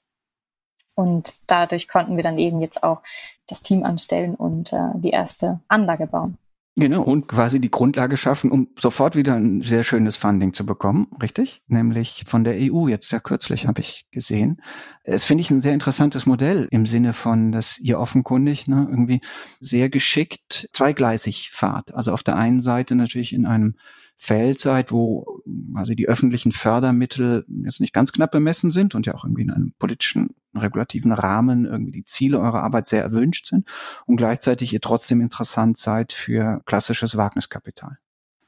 Und 0.95 1.35
dadurch 1.47 1.87
konnten 1.87 2.15
wir 2.15 2.23
dann 2.23 2.37
eben 2.37 2.59
jetzt 2.61 2.83
auch 2.83 3.01
das 3.47 3.61
Team 3.61 3.83
anstellen 3.83 4.35
und 4.35 4.73
äh, 4.73 4.89
die 4.95 5.11
erste 5.11 5.59
Anlage 5.67 6.07
bauen. 6.07 6.37
Genau, 6.81 7.03
und 7.03 7.27
quasi 7.27 7.61
die 7.61 7.69
Grundlage 7.69 8.17
schaffen, 8.17 8.49
um 8.49 8.69
sofort 8.79 9.15
wieder 9.15 9.35
ein 9.35 9.61
sehr 9.61 9.83
schönes 9.83 10.17
Funding 10.17 10.53
zu 10.53 10.65
bekommen, 10.65 11.09
richtig? 11.21 11.61
Nämlich 11.67 12.23
von 12.25 12.43
der 12.43 12.55
EU 12.57 12.87
jetzt 12.87 13.07
sehr 13.07 13.19
kürzlich, 13.19 13.67
habe 13.67 13.81
ich 13.81 14.07
gesehen. 14.09 14.59
Es 15.03 15.23
finde 15.23 15.43
ich 15.43 15.51
ein 15.51 15.61
sehr 15.61 15.75
interessantes 15.75 16.25
Modell 16.25 16.67
im 16.71 16.87
Sinne 16.87 17.13
von, 17.13 17.51
dass 17.51 17.77
ihr 17.77 17.99
offenkundig 17.99 18.67
ne, 18.67 18.87
irgendwie 18.89 19.21
sehr 19.59 19.89
geschickt 19.89 20.69
zweigleisig 20.73 21.51
fahrt. 21.51 21.93
Also 21.93 22.13
auf 22.13 22.23
der 22.23 22.35
einen 22.35 22.61
Seite 22.61 22.95
natürlich 22.95 23.33
in 23.33 23.45
einem 23.45 23.75
Feld 24.17 24.59
seid, 24.59 24.91
wo 24.91 25.43
also 25.75 25.93
die 25.93 26.07
öffentlichen 26.07 26.51
Fördermittel 26.51 27.45
jetzt 27.63 27.79
nicht 27.79 27.93
ganz 27.93 28.11
knapp 28.11 28.31
bemessen 28.31 28.71
sind 28.71 28.95
und 28.95 29.05
ja 29.05 29.13
auch 29.13 29.23
irgendwie 29.23 29.43
in 29.43 29.51
einem 29.51 29.73
politischen, 29.77 30.35
regulativen 30.55 31.11
Rahmen 31.11 31.65
irgendwie 31.65 31.91
die 31.91 32.05
Ziele 32.05 32.39
eurer 32.39 32.63
Arbeit 32.63 32.87
sehr 32.87 33.03
erwünscht 33.03 33.47
sind 33.47 33.69
und 34.05 34.17
gleichzeitig 34.17 34.73
ihr 34.73 34.81
trotzdem 34.81 35.21
interessant 35.21 35.77
seid 35.77 36.13
für 36.13 36.61
klassisches 36.65 37.17
Wagniskapital. 37.17 37.97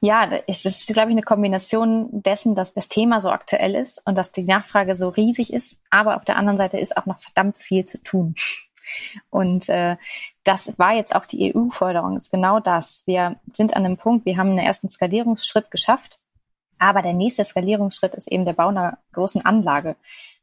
Ja, 0.00 0.28
es 0.46 0.66
ist, 0.66 0.92
glaube 0.92 1.08
ich, 1.08 1.14
eine 1.14 1.22
Kombination 1.22 2.08
dessen, 2.10 2.54
dass 2.54 2.74
das 2.74 2.88
Thema 2.88 3.22
so 3.22 3.30
aktuell 3.30 3.74
ist 3.74 4.02
und 4.04 4.18
dass 4.18 4.32
die 4.32 4.44
Nachfrage 4.44 4.94
so 4.94 5.08
riesig 5.08 5.50
ist. 5.50 5.78
Aber 5.88 6.16
auf 6.16 6.26
der 6.26 6.36
anderen 6.36 6.58
Seite 6.58 6.78
ist 6.78 6.98
auch 6.98 7.06
noch 7.06 7.18
verdammt 7.18 7.56
viel 7.56 7.86
zu 7.86 8.02
tun. 8.02 8.34
Und 9.30 9.70
äh, 9.70 9.96
das 10.44 10.78
war 10.78 10.92
jetzt 10.92 11.14
auch 11.14 11.24
die 11.24 11.54
EU-Förderung, 11.54 12.18
ist 12.18 12.30
genau 12.30 12.60
das. 12.60 13.02
Wir 13.06 13.36
sind 13.50 13.74
an 13.74 13.86
einem 13.86 13.96
Punkt, 13.96 14.26
wir 14.26 14.36
haben 14.36 14.50
einen 14.50 14.58
ersten 14.58 14.90
Skalierungsschritt 14.90 15.70
geschafft, 15.70 16.20
aber 16.78 17.00
der 17.00 17.14
nächste 17.14 17.44
Skalierungsschritt 17.44 18.14
ist 18.14 18.30
eben 18.30 18.44
der 18.44 18.52
Bau 18.52 18.68
einer 18.68 18.98
großen 19.12 19.44
Anlage. 19.44 19.96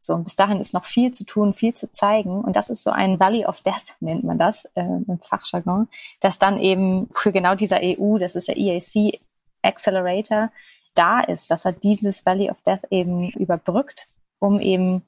So, 0.03 0.15
und 0.15 0.23
bis 0.23 0.35
dahin 0.35 0.59
ist 0.59 0.73
noch 0.73 0.85
viel 0.85 1.11
zu 1.11 1.25
tun, 1.25 1.53
viel 1.53 1.75
zu 1.75 1.91
zeigen. 1.91 2.41
Und 2.41 2.55
das 2.55 2.71
ist 2.71 2.83
so 2.83 2.89
ein 2.89 3.19
Valley 3.19 3.45
of 3.45 3.61
Death, 3.61 3.95
nennt 3.99 4.23
man 4.23 4.39
das 4.39 4.65
äh, 4.73 4.81
im 4.81 5.19
Fachjargon, 5.21 5.87
das 6.19 6.39
dann 6.39 6.59
eben 6.59 7.07
für 7.11 7.31
genau 7.31 7.53
dieser 7.53 7.79
EU, 7.83 8.17
das 8.17 8.35
ist 8.35 8.47
der 8.47 8.57
EAC 8.57 9.19
Accelerator, 9.61 10.51
da 10.95 11.21
ist, 11.21 11.51
dass 11.51 11.65
er 11.65 11.71
dieses 11.71 12.25
Valley 12.25 12.49
of 12.49 12.59
Death 12.63 12.85
eben 12.89 13.29
überbrückt, 13.29 14.07
um 14.39 14.59
eben 14.59 15.03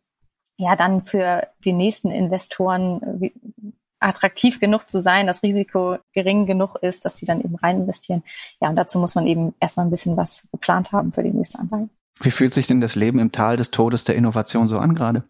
ja 0.57 0.75
dann 0.75 1.03
für 1.03 1.47
die 1.65 1.73
nächsten 1.73 2.11
Investoren 2.11 3.23
äh, 3.23 3.31
attraktiv 3.99 4.59
genug 4.59 4.87
zu 4.87 5.01
sein, 5.01 5.25
das 5.25 5.41
Risiko 5.41 5.97
gering 6.13 6.45
genug 6.45 6.75
ist, 6.81 7.05
dass 7.05 7.17
sie 7.17 7.25
dann 7.25 7.41
eben 7.41 7.55
rein 7.55 7.81
investieren. 7.81 8.21
Ja, 8.61 8.69
und 8.69 8.75
dazu 8.75 8.99
muss 8.99 9.15
man 9.15 9.25
eben 9.25 9.55
erstmal 9.59 9.87
ein 9.87 9.91
bisschen 9.91 10.17
was 10.17 10.47
geplant 10.51 10.91
haben 10.91 11.11
für 11.11 11.23
die 11.23 11.31
nächste 11.31 11.59
Anlage. 11.59 11.89
Wie 12.19 12.31
fühlt 12.31 12.53
sich 12.53 12.67
denn 12.67 12.81
das 12.81 12.95
Leben 12.95 13.19
im 13.19 13.31
Tal 13.31 13.57
des 13.57 13.71
Todes 13.71 14.03
der 14.03 14.15
Innovation 14.15 14.67
so 14.67 14.77
an 14.77 14.95
gerade? 14.95 15.23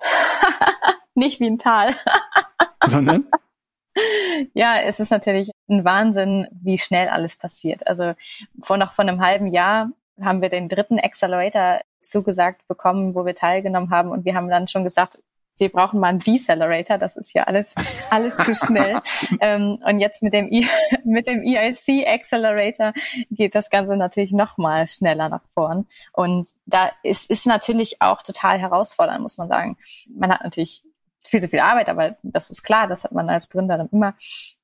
Nicht 1.16 1.40
wie 1.40 1.48
ein 1.48 1.58
Tal. 1.58 1.96
Sondern? 2.86 3.28
Ja, 4.54 4.80
es 4.80 5.00
ist 5.00 5.12
natürlich 5.12 5.52
ein 5.70 5.86
Wahnsinn, 5.86 6.48
wie 6.52 6.78
schnell 6.78 7.10
alles 7.10 7.36
passiert. 7.36 7.88
Also 7.88 8.14
vor 8.62 8.78
noch 8.78 8.94
von 8.94 9.08
einem 9.08 9.22
halben 9.22 9.48
Jahr 9.48 9.92
haben 10.22 10.42
wir 10.42 10.50
den 10.50 10.70
dritten 10.70 11.00
Accelerator 11.00 11.82
zugesagt 12.02 12.68
bekommen, 12.68 13.16
wo 13.16 13.26
wir 13.26 13.36
teilgenommen 13.36 13.92
haben. 13.92 14.10
Und 14.10 14.26
wir 14.26 14.36
haben 14.36 14.50
dann 14.50 14.68
schon 14.68 14.84
gesagt, 14.84 15.20
wir 15.58 15.70
brauchen 15.70 16.00
mal 16.00 16.08
einen 16.08 16.20
Decelerator, 16.20 16.98
das 16.98 17.16
ist 17.16 17.34
ja 17.34 17.44
alles, 17.44 17.76
alles 18.10 18.36
zu 18.38 18.56
schnell. 18.56 19.00
ähm, 19.40 19.80
und 19.86 20.00
jetzt 20.00 20.24
mit 20.24 20.34
dem, 20.34 20.52
e 20.52 20.66
mit 21.04 21.28
dem 21.28 21.44
EIC 21.44 22.08
Accelerator 22.08 22.94
geht 23.30 23.56
das 23.56 23.70
Ganze 23.70 23.96
natürlich 23.96 24.32
noch 24.32 24.58
mal 24.58 24.88
schneller 24.88 25.30
nach 25.30 25.44
vorn. 25.54 25.88
Und 26.12 26.50
da 26.66 26.92
ist, 27.04 27.30
ist 27.30 27.46
natürlich 27.46 28.02
auch 28.02 28.24
total 28.24 28.60
herausfordernd, 28.60 29.22
muss 29.22 29.38
man 29.38 29.48
sagen. 29.48 29.78
Man 30.10 30.32
hat 30.32 30.44
natürlich 30.44 30.84
viel 31.26 31.40
zu 31.40 31.48
viel 31.48 31.60
Arbeit, 31.60 31.90
aber 31.90 32.18
das 32.24 32.50
ist 32.50 32.64
klar, 32.64 32.88
das 32.88 33.04
hat 33.04 33.12
man 33.12 33.30
als 33.30 33.50
Gründerin 33.50 33.90
immer. 33.92 34.16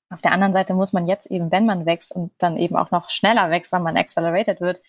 Auf 0.10 0.21
der 0.21 0.32
anderen 0.32 0.54
Seite 0.54 0.73
muss 0.73 0.91
man 0.91 1.08
jetzt 1.08 1.28
eben, 1.28 1.52
wenn 1.52 1.65
man 1.65 1.86
wächst 1.86 2.12
und 2.12 2.32
dann 2.39 2.58
eben 2.58 2.75
auch 2.75 2.89
noch 2.89 3.10
schneller 3.10 3.52
wächst, 3.52 3.71
weil 3.71 3.80
man 3.80 3.95
accelerated 3.95 4.60
wird, 4.60 4.82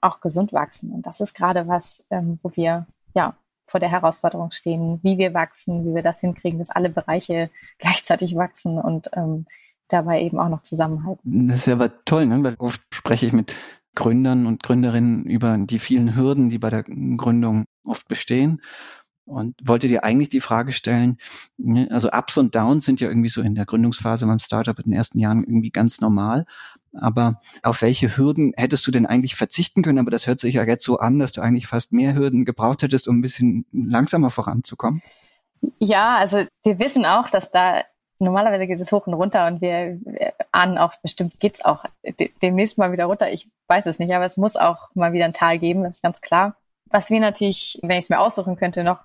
auch 0.00 0.20
gesund 0.20 0.52
wachsen. 0.52 0.92
Und 0.92 1.02
das 1.06 1.20
ist 1.20 1.34
gerade 1.34 1.66
was, 1.66 2.06
ähm, 2.10 2.38
wo 2.42 2.52
wir 2.54 2.86
ja 3.14 3.36
vor 3.68 3.80
der 3.80 3.90
Herausforderung 3.90 4.50
stehen, 4.50 4.98
wie 5.02 5.18
wir 5.18 5.34
wachsen, 5.34 5.84
wie 5.84 5.94
wir 5.94 6.02
das 6.02 6.20
hinkriegen, 6.20 6.58
dass 6.58 6.70
alle 6.70 6.88
Bereiche 6.90 7.50
gleichzeitig 7.78 8.34
wachsen 8.36 8.78
und 8.78 9.10
ähm, 9.14 9.46
dabei 9.88 10.22
eben 10.22 10.38
auch 10.38 10.48
noch 10.48 10.62
zusammenhalten. 10.62 11.48
Das 11.48 11.58
ist 11.58 11.66
ja 11.66 11.74
aber 11.74 12.04
toll, 12.04 12.26
ne? 12.26 12.42
weil 12.42 12.56
oft 12.58 12.82
spreche 12.92 13.26
ich 13.26 13.32
mit 13.32 13.54
Gründern 13.94 14.46
und 14.46 14.62
Gründerinnen 14.62 15.24
über 15.24 15.56
die 15.58 15.78
vielen 15.78 16.14
Hürden, 16.14 16.50
die 16.50 16.58
bei 16.58 16.70
der 16.70 16.84
Gründung 16.84 17.64
oft 17.84 18.06
bestehen. 18.06 18.62
Und 19.28 19.56
wollte 19.62 19.88
dir 19.88 20.04
eigentlich 20.04 20.30
die 20.30 20.40
Frage 20.40 20.72
stellen, 20.72 21.18
ne, 21.58 21.86
also 21.90 22.10
Ups 22.10 22.38
und 22.38 22.54
Downs 22.54 22.86
sind 22.86 23.00
ja 23.00 23.08
irgendwie 23.08 23.28
so 23.28 23.42
in 23.42 23.54
der 23.54 23.66
Gründungsphase 23.66 24.26
beim 24.26 24.38
Startup 24.38 24.78
in 24.78 24.84
den 24.84 24.94
ersten 24.94 25.18
Jahren 25.18 25.44
irgendwie 25.44 25.70
ganz 25.70 26.00
normal. 26.00 26.46
Aber 26.94 27.40
auf 27.62 27.82
welche 27.82 28.16
Hürden 28.16 28.54
hättest 28.56 28.86
du 28.86 28.90
denn 28.90 29.04
eigentlich 29.04 29.36
verzichten 29.36 29.82
können? 29.82 29.98
Aber 29.98 30.10
das 30.10 30.26
hört 30.26 30.40
sich 30.40 30.54
ja 30.54 30.64
jetzt 30.64 30.84
so 30.84 30.98
an, 30.98 31.18
dass 31.18 31.32
du 31.32 31.42
eigentlich 31.42 31.66
fast 31.66 31.92
mehr 31.92 32.14
Hürden 32.14 32.46
gebraucht 32.46 32.82
hättest, 32.82 33.06
um 33.06 33.18
ein 33.18 33.22
bisschen 33.22 33.66
langsamer 33.72 34.30
voranzukommen. 34.30 35.02
Ja, 35.78 36.16
also 36.16 36.44
wir 36.62 36.78
wissen 36.78 37.04
auch, 37.04 37.28
dass 37.28 37.50
da 37.50 37.82
normalerweise 38.18 38.66
geht 38.66 38.80
es 38.80 38.92
hoch 38.92 39.06
und 39.06 39.14
runter 39.14 39.46
und 39.46 39.60
wir, 39.60 40.00
ahnen 40.52 40.78
auch, 40.78 40.94
bestimmt 41.02 41.38
geht's 41.40 41.64
auch 41.64 41.84
demnächst 42.42 42.78
mal 42.78 42.92
wieder 42.92 43.04
runter. 43.04 43.30
Ich 43.30 43.48
weiß 43.68 43.86
es 43.86 43.98
nicht, 43.98 44.12
aber 44.12 44.24
es 44.24 44.36
muss 44.36 44.56
auch 44.56 44.88
mal 44.94 45.12
wieder 45.12 45.24
ein 45.24 45.32
Tal 45.32 45.58
geben, 45.58 45.82
das 45.82 45.96
ist 45.96 46.02
ganz 46.02 46.20
klar. 46.20 46.56
Was 46.90 47.10
wir 47.10 47.20
natürlich, 47.20 47.78
wenn 47.82 47.98
ich 47.98 48.04
es 48.04 48.08
mir 48.08 48.20
aussuchen 48.20 48.56
könnte, 48.56 48.84
noch 48.84 49.04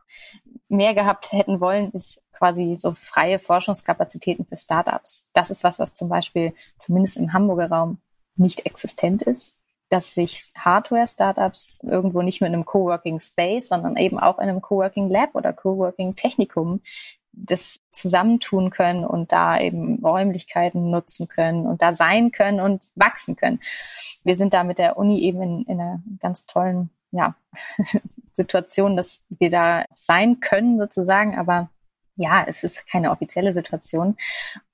mehr 0.69 0.93
gehabt 0.93 1.31
hätten 1.31 1.59
wollen, 1.59 1.91
ist 1.91 2.21
quasi 2.31 2.75
so 2.79 2.93
freie 2.93 3.39
Forschungskapazitäten 3.39 4.45
für 4.45 4.57
Startups. 4.57 5.27
Das 5.33 5.49
ist 5.49 5.63
was, 5.63 5.79
was 5.79 5.93
zum 5.93 6.09
Beispiel 6.09 6.53
zumindest 6.77 7.17
im 7.17 7.33
Hamburger 7.33 7.69
Raum 7.69 7.99
nicht 8.35 8.65
existent 8.65 9.21
ist, 9.21 9.55
dass 9.89 10.15
sich 10.15 10.51
Hardware-Startups 10.57 11.81
irgendwo 11.83 12.21
nicht 12.21 12.41
nur 12.41 12.47
in 12.47 12.53
einem 12.53 12.65
Coworking 12.65 13.19
Space, 13.19 13.69
sondern 13.69 13.95
eben 13.95 14.19
auch 14.19 14.39
in 14.39 14.49
einem 14.49 14.61
Coworking 14.61 15.09
Lab 15.09 15.35
oder 15.35 15.53
Coworking 15.53 16.15
Technikum 16.15 16.81
das 17.31 17.79
zusammentun 17.91 18.69
können 18.69 19.05
und 19.05 19.31
da 19.31 19.59
eben 19.59 20.03
Räumlichkeiten 20.03 20.91
nutzen 20.91 21.27
können 21.27 21.65
und 21.65 21.81
da 21.81 21.93
sein 21.93 22.31
können 22.31 22.59
und 22.59 22.85
wachsen 22.95 23.35
können. 23.35 23.59
Wir 24.23 24.35
sind 24.35 24.53
da 24.53 24.63
mit 24.63 24.77
der 24.77 24.97
Uni 24.97 25.21
eben 25.21 25.41
in, 25.41 25.63
in 25.63 25.81
einer 25.81 26.01
ganz 26.19 26.45
tollen 26.45 26.91
ja, 27.13 27.35
Situation, 28.33 28.97
dass 28.97 29.23
wir 29.29 29.49
da 29.49 29.85
sein 29.93 30.39
können 30.39 30.77
sozusagen, 30.77 31.37
aber 31.37 31.69
ja, 32.15 32.43
es 32.47 32.63
ist 32.63 32.87
keine 32.87 33.11
offizielle 33.11 33.53
Situation. 33.53 34.17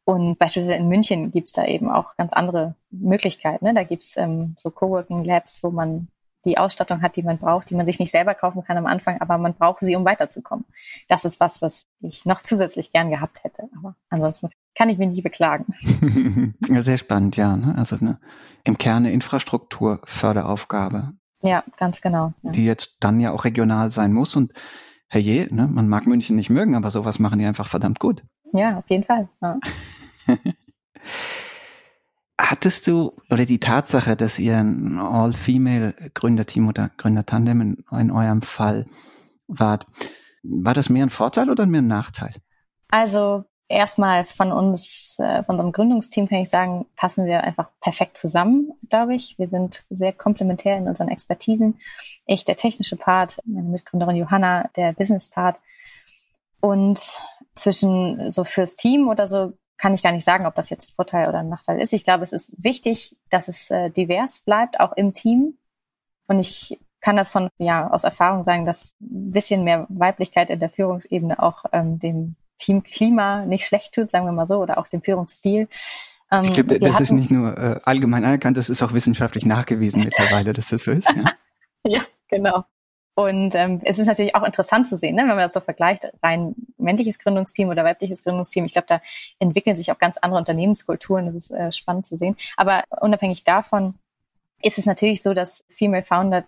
Und 0.06 0.40
beispielsweise 0.40 0.78
in 0.78 0.88
München 0.88 1.32
gibt's 1.32 1.52
da 1.52 1.66
eben 1.66 1.90
auch 1.90 2.16
ganz 2.18 2.34
andere 2.34 2.76
Möglichkeiten. 2.90 3.66
Ne? 3.66 3.74
Da 3.74 3.84
gibt's 3.84 4.18
ähm, 4.18 4.56
so 4.58 4.72
Coworking 4.72 5.24
Labs, 5.24 5.62
wo 5.62 5.70
man 5.70 6.08
die 6.46 6.58
Ausstattung 6.58 7.02
hat, 7.02 7.16
die 7.16 7.24
man 7.24 7.38
braucht, 7.38 7.70
die 7.70 7.76
man 7.76 7.86
sich 7.86 8.00
nicht 8.00 8.12
selber 8.12 8.34
kaufen 8.34 8.64
kann 8.64 8.78
am 8.78 8.86
Anfang, 8.86 9.20
aber 9.20 9.38
man 9.38 9.54
braucht 9.54 9.82
sie, 9.82 9.96
um 9.96 10.06
weiterzukommen. 10.06 10.66
Das 11.10 11.26
ist 11.26 11.40
was, 11.40 11.62
was 11.62 11.88
ich 12.00 12.26
noch 12.26 12.42
zusätzlich 12.42 12.94
gern 12.94 13.10
gehabt 13.10 13.44
hätte. 13.44 13.70
Aber 13.78 13.96
ansonsten 14.10 14.50
kann 14.74 14.90
ich 14.90 14.98
mich 14.98 15.10
nicht 15.10 15.24
beklagen. 15.24 15.66
sehr 16.82 16.98
spannend, 16.98 17.36
ja. 17.36 17.58
Ne? 17.58 17.76
Also 17.78 17.98
eine, 17.98 18.20
im 18.64 18.78
Kern 18.78 19.06
eine 19.06 19.12
Infrastrukturförderaufgabe. 19.12 21.14
Ja, 21.42 21.64
ganz 21.78 22.02
genau. 22.02 22.34
Ja. 22.44 22.52
Die 22.52 22.66
jetzt 22.66 22.98
dann 23.00 23.20
ja 23.20 23.32
auch 23.32 23.46
regional 23.46 23.92
sein 23.92 24.14
muss. 24.14 24.36
Und 24.36 24.54
herrje, 25.08 25.48
ne, 25.54 25.68
man 25.68 25.88
mag 25.88 26.06
München 26.06 26.36
nicht 26.36 26.50
mögen, 26.50 26.76
aber 26.76 26.92
sowas 26.92 27.20
machen 27.20 27.40
die 27.40 27.46
einfach 27.46 27.68
verdammt 27.68 28.00
gut. 28.00 28.24
Ja, 28.54 28.78
auf 28.78 28.90
jeden 28.90 29.04
Fall. 29.04 29.30
Ja. 29.42 29.60
Hattest 32.40 32.88
du, 32.88 33.14
oder 33.30 33.46
die 33.46 33.60
Tatsache, 33.60 34.16
dass 34.16 34.40
ihr 34.40 34.58
ein 34.58 34.98
All-Female-Gründerteam 34.98 36.68
oder 36.68 36.90
Gründertandem 36.98 37.62
in, 37.62 37.84
in 37.92 38.12
eurem 38.12 38.42
Fall 38.42 38.86
wart, 39.48 39.86
war 40.44 40.74
das 40.74 40.90
mehr 40.90 41.06
ein 41.06 41.10
Vorteil 41.10 41.50
oder 41.50 41.66
mehr 41.66 41.82
ein 41.82 41.88
Nachteil? 41.88 42.34
Also 42.90 43.46
erstmal 43.70 44.26
von 44.26 44.52
uns, 44.52 45.18
äh, 45.20 45.44
von 45.44 45.56
unserem 45.56 45.72
Gründungsteam 45.72 46.28
kann 46.28 46.40
ich 46.40 46.50
sagen, 46.50 46.86
passen 46.96 47.26
wir 47.26 47.44
einfach 47.44 47.70
perfekt 47.80 48.18
zusammen, 48.18 48.74
glaube 48.90 49.16
ich. 49.16 49.38
Wir 49.38 49.48
sind 49.48 49.86
sehr 49.90 50.12
komplementär 50.12 50.76
in 50.76 50.88
unseren 50.88 51.08
Expertisen. 51.08 51.80
Ich 52.26 52.44
der 52.44 52.58
technische 52.58 52.98
Part, 52.98 53.40
meine 53.46 53.70
Mitgründerin 53.70 54.16
Johanna 54.16 54.70
der 54.76 54.94
Business 54.94 55.28
Part. 55.28 55.60
Und 56.60 57.00
zwischen 57.56 58.30
so 58.32 58.44
fürs 58.44 58.76
Team 58.76 59.08
oder 59.08 59.28
so 59.28 59.54
kann 59.78 59.94
ich 59.94 60.04
gar 60.04 60.12
nicht 60.12 60.26
sagen, 60.26 60.46
ob 60.46 60.56
das 60.56 60.70
jetzt 60.70 60.90
ein 60.90 60.96
Vorteil 60.96 61.30
oder 61.30 61.40
ein 61.40 61.50
Nachteil 61.50 61.80
ist. 61.80 61.94
Ich 61.94 62.04
glaube, 62.04 62.24
es 62.24 62.34
ist 62.34 62.52
wichtig, 62.58 63.16
dass 63.30 63.48
es 63.48 63.72
äh, 63.72 63.90
divers 63.90 64.42
bleibt, 64.42 64.80
auch 64.80 64.92
im 64.94 65.14
Team. 65.14 65.58
Und 66.28 66.40
ich 66.40 66.80
kann 67.00 67.16
das 67.16 67.32
von, 67.32 67.50
ja, 67.60 67.90
aus 67.90 68.04
Erfahrung 68.04 68.44
sagen, 68.44 68.66
dass 68.66 68.96
ein 69.00 69.32
bisschen 69.32 69.64
mehr 69.64 69.86
Weiblichkeit 69.90 70.50
in 70.50 70.60
der 70.60 70.70
Führungsebene 70.70 71.42
auch 71.42 71.64
ähm, 71.72 71.98
dem 71.98 72.36
Teamklima 72.60 73.46
nicht 73.46 73.66
schlecht 73.66 73.96
tut, 73.96 74.12
sagen 74.12 74.26
wir 74.26 74.32
mal 74.32 74.46
so, 74.46 74.58
oder 74.58 74.78
auch 74.78 74.88
dem 74.88 75.02
Führungsstil. 75.02 75.68
Ähm, 76.32 76.44
ich 76.44 76.54
glaube, 76.54 76.80
das 76.80 76.94
hatten, 76.94 77.04
ist 77.04 77.12
nicht 77.12 77.32
nur 77.32 77.58
äh, 77.58 77.80
allgemein 77.84 78.24
anerkannt, 78.24 78.58
das 78.58 78.70
ist 78.70 78.84
auch 78.84 78.94
wissenschaftlich 78.94 79.46
nachgewiesen 79.46 80.04
mittlerweile, 80.04 80.54
dass 80.54 80.70
das 80.70 80.84
so 80.84 80.92
ist. 80.92 81.10
Ja, 81.16 81.34
ja 81.86 82.02
genau. 82.28 82.66
Und 83.16 83.54
ähm, 83.56 83.82
es 83.84 84.00
ist 84.00 84.08
natürlich 84.08 84.34
auch 84.36 84.44
interessant 84.44 84.88
zu 84.88 84.96
sehen, 84.96 85.16
ne, 85.16 85.24
wenn 85.24 85.30
man 85.30 85.40
das 85.40 85.52
so 85.52 85.60
vergleicht, 85.60 86.08
rein 86.24 86.56
männliches 86.78 87.20
Gründungsteam 87.20 87.68
oder 87.68 87.84
weibliches 87.84 88.24
Gründungsteam. 88.24 88.64
Ich 88.64 88.72
glaube, 88.72 88.88
da 88.88 89.02
entwickeln 89.40 89.76
sich 89.76 89.92
auch 89.92 89.98
ganz 89.98 90.16
andere 90.18 90.40
Unternehmenskulturen. 90.40 91.26
Das 91.26 91.36
ist 91.36 91.52
äh, 91.52 91.72
spannend 91.74 92.06
zu 92.06 92.16
sehen. 92.16 92.38
Aber 92.56 92.86
unabhängig 93.02 93.44
davon 93.44 93.96
ist 94.62 94.78
es 94.78 94.86
natürlich 94.86 95.22
so, 95.22 95.34
dass 95.34 95.66
Female 95.70 96.04
Founders 96.04 96.46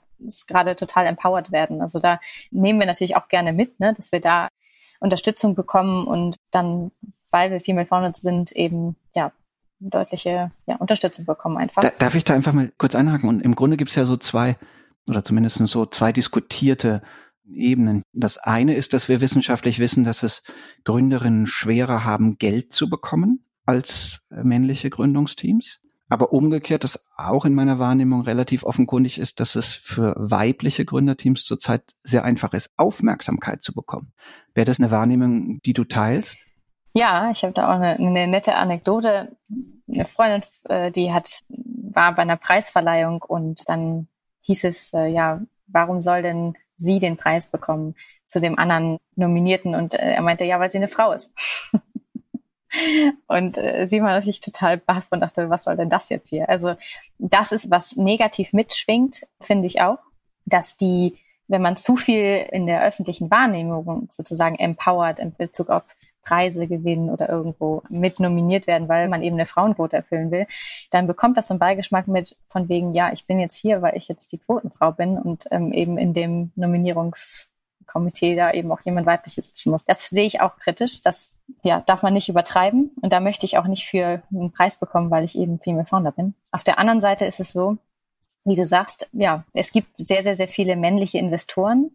gerade 0.48 0.78
total 0.78 1.08
empowered 1.08 1.52
werden. 1.52 1.82
Also 1.82 2.00
da 2.00 2.22
nehmen 2.52 2.80
wir 2.80 2.86
natürlich 2.86 3.18
auch 3.18 3.28
gerne 3.28 3.52
mit, 3.52 3.80
ne, 3.82 3.94
dass 3.94 4.14
wir 4.14 4.22
da 4.22 4.48
Unterstützung 5.02 5.56
bekommen 5.56 6.08
und 6.08 6.38
dann, 6.52 6.92
weil 7.32 7.52
wir 7.52 7.60
Female 7.60 7.86
Founders 7.88 8.20
sind, 8.20 8.52
eben 8.54 8.96
ja 9.16 9.34
deutliche 9.80 10.52
ja, 10.68 10.76
Unterstützung 10.76 11.26
bekommen 11.26 11.58
einfach. 11.58 11.82
Da, 11.82 11.92
darf 11.98 12.16
ich 12.16 12.24
da 12.24 12.34
einfach 12.34 12.54
mal 12.54 12.72
kurz 12.78 12.96
einhaken? 12.96 13.28
Und 13.28 13.42
im 13.42 13.56
Grunde 13.56 13.78
gibt 13.78 13.90
es 13.90 13.96
ja 13.96 14.06
so 14.06 14.16
zwei 14.16 14.58
oder 15.08 15.24
zumindest 15.24 15.58
so 15.58 15.86
zwei 15.88 16.12
diskutierte 16.12 17.02
Ebenen. 17.52 18.04
Das 18.14 18.38
eine 18.38 18.76
ist, 18.76 18.94
dass 18.94 19.10
wir 19.10 19.20
wissenschaftlich 19.20 19.80
wissen, 19.80 20.04
dass 20.04 20.24
es 20.24 20.44
Gründerinnen 20.86 21.48
schwerer 21.48 22.06
haben, 22.06 22.38
Geld 22.38 22.72
zu 22.72 22.90
bekommen 22.90 23.46
als 23.66 24.22
männliche 24.30 24.90
Gründungsteams. 24.90 25.80
Aber 26.12 26.34
umgekehrt, 26.34 26.84
dass 26.84 27.08
auch 27.16 27.46
in 27.46 27.54
meiner 27.54 27.80
Wahrnehmung 27.80 28.22
relativ 28.22 28.66
offenkundig 28.66 29.18
ist, 29.18 29.40
dass 29.40 29.56
es 29.56 29.72
für 29.72 30.14
weibliche 30.18 30.84
Gründerteams 30.84 31.46
zurzeit 31.46 31.96
sehr 32.04 32.26
einfach 32.26 32.54
ist, 32.54 32.72
Aufmerksamkeit 32.76 33.64
zu 33.64 33.74
bekommen. 33.74 34.12
Wäre 34.54 34.66
das 34.66 34.80
eine 34.80 34.92
Wahrnehmung, 34.92 35.62
die 35.62 35.72
du 35.72 35.86
teilst? 35.86 36.38
Ja, 36.94 37.32
ich 37.32 37.44
habe 37.44 37.54
da 37.54 37.70
auch 37.70 37.80
eine, 37.80 37.96
eine 37.96 38.28
nette 38.28 38.56
Anekdote. 38.56 39.38
Eine 39.88 40.04
Freundin, 40.04 40.44
äh, 40.68 40.92
die 40.92 41.14
hat 41.14 41.30
war 41.94 42.14
bei 42.14 42.24
einer 42.24 42.36
Preisverleihung 42.36 43.22
und 43.22 43.68
dann 43.70 44.08
hieß 44.42 44.66
es, 44.66 44.94
äh, 44.94 45.08
ja, 45.08 45.40
warum 45.68 46.02
soll 46.02 46.22
denn 46.22 46.58
sie 46.78 47.00
den 47.00 47.16
Preis 47.16 47.46
bekommen 47.46 47.96
zu 48.26 48.42
dem 48.42 48.58
anderen 48.58 48.98
Nominierten? 49.16 49.76
Und 49.76 49.94
äh, 49.94 50.14
er 50.14 50.22
meinte, 50.22 50.44
ja, 50.44 50.60
weil 50.60 50.72
sie 50.72 50.78
eine 50.78 50.88
Frau 50.88 51.12
ist. 51.14 51.34
Und 53.28 53.58
äh, 53.58 53.86
sie 53.86 54.02
war 54.02 54.12
natürlich 54.12 54.42
total 54.42 54.78
baff 54.78 55.08
und 55.12 55.20
dachte, 55.22 55.50
was 55.50 55.66
soll 55.66 55.78
denn 55.78 55.90
das 55.90 56.10
jetzt 56.10 56.30
hier? 56.30 56.50
Also 56.50 56.76
das 57.18 57.52
ist, 57.52 57.70
was 57.70 57.96
negativ 57.96 58.54
mitschwingt, 58.54 59.28
finde 59.40 59.68
ich 59.68 59.82
auch, 59.82 60.00
dass 60.46 60.78
die, 60.78 61.18
wenn 61.48 61.62
man 61.62 61.78
zu 61.78 61.98
viel 61.98 62.48
in 62.52 62.66
der 62.66 62.84
öffentlichen 62.84 63.30
Wahrnehmung 63.30 64.08
sozusagen 64.12 64.56
empowert 64.56 65.20
in 65.20 65.36
Bezug 65.36 65.70
auf 65.70 65.96
Preise 66.24 66.68
gewinnen 66.68 67.10
oder 67.10 67.30
irgendwo 67.30 67.84
mit 67.90 68.20
nominiert 68.20 68.68
werden, 68.68 68.88
weil 68.88 69.08
man 69.10 69.24
eben 69.24 69.36
eine 69.36 69.46
Frauenquote 69.46 69.96
erfüllen 69.96 70.32
will, 70.32 70.46
dann 70.92 71.08
bekommt 71.08 71.38
das 71.38 71.48
so 71.48 71.54
einen 71.54 71.60
Beigeschmack 71.60 72.08
mit 72.08 72.38
von 72.48 72.70
wegen, 72.70 72.94
ja, 72.94 73.12
ich 73.12 73.26
bin 73.26 73.40
jetzt 73.40 73.58
hier, 73.58 73.82
weil 73.82 73.98
ich 73.98 74.08
jetzt 74.08 74.32
die 74.32 74.38
Quotenfrau 74.38 74.92
bin 74.92 75.18
und 75.18 75.48
ähm, 75.52 75.74
eben 75.74 75.98
in 75.98 76.14
dem 76.14 76.52
Nominierungskomitee 77.94 78.36
da 78.36 78.52
eben 78.52 78.72
auch 78.72 78.82
jemand 78.82 79.06
weibliches 79.06 79.48
sitzen 79.48 79.72
muss. 79.72 79.86
Das 79.86 80.10
sehe 80.10 80.26
ich 80.26 80.42
auch 80.42 80.58
kritisch. 80.58 81.02
Das 81.02 81.36
ja, 81.64 81.82
darf 81.82 82.04
man 82.04 82.14
nicht 82.14 82.30
übertreiben. 82.30 82.92
Und 83.02 83.14
da 83.14 83.20
möchte 83.20 83.46
ich 83.46 83.58
auch 83.58 83.68
nicht 83.68 83.86
für 83.86 84.22
einen 84.32 84.52
Preis 84.52 84.78
bekommen, 84.78 85.12
weil 85.12 85.24
ich 85.24 85.38
eben 85.38 85.60
Female 85.60 85.86
Founder 85.86 86.12
bin. 86.12 86.34
Auf 86.52 86.64
der 86.64 86.80
anderen 86.80 87.02
Seite 87.02 87.26
ist 87.26 87.40
es 87.40 87.52
so, 87.52 87.78
wie 88.44 88.56
du 88.56 88.66
sagst, 88.66 89.10
ja, 89.14 89.44
es 89.54 89.72
gibt 89.72 89.90
sehr, 89.98 90.24
sehr, 90.24 90.36
sehr 90.36 90.48
viele 90.48 90.76
männliche 90.76 91.20
Investoren, 91.20 91.92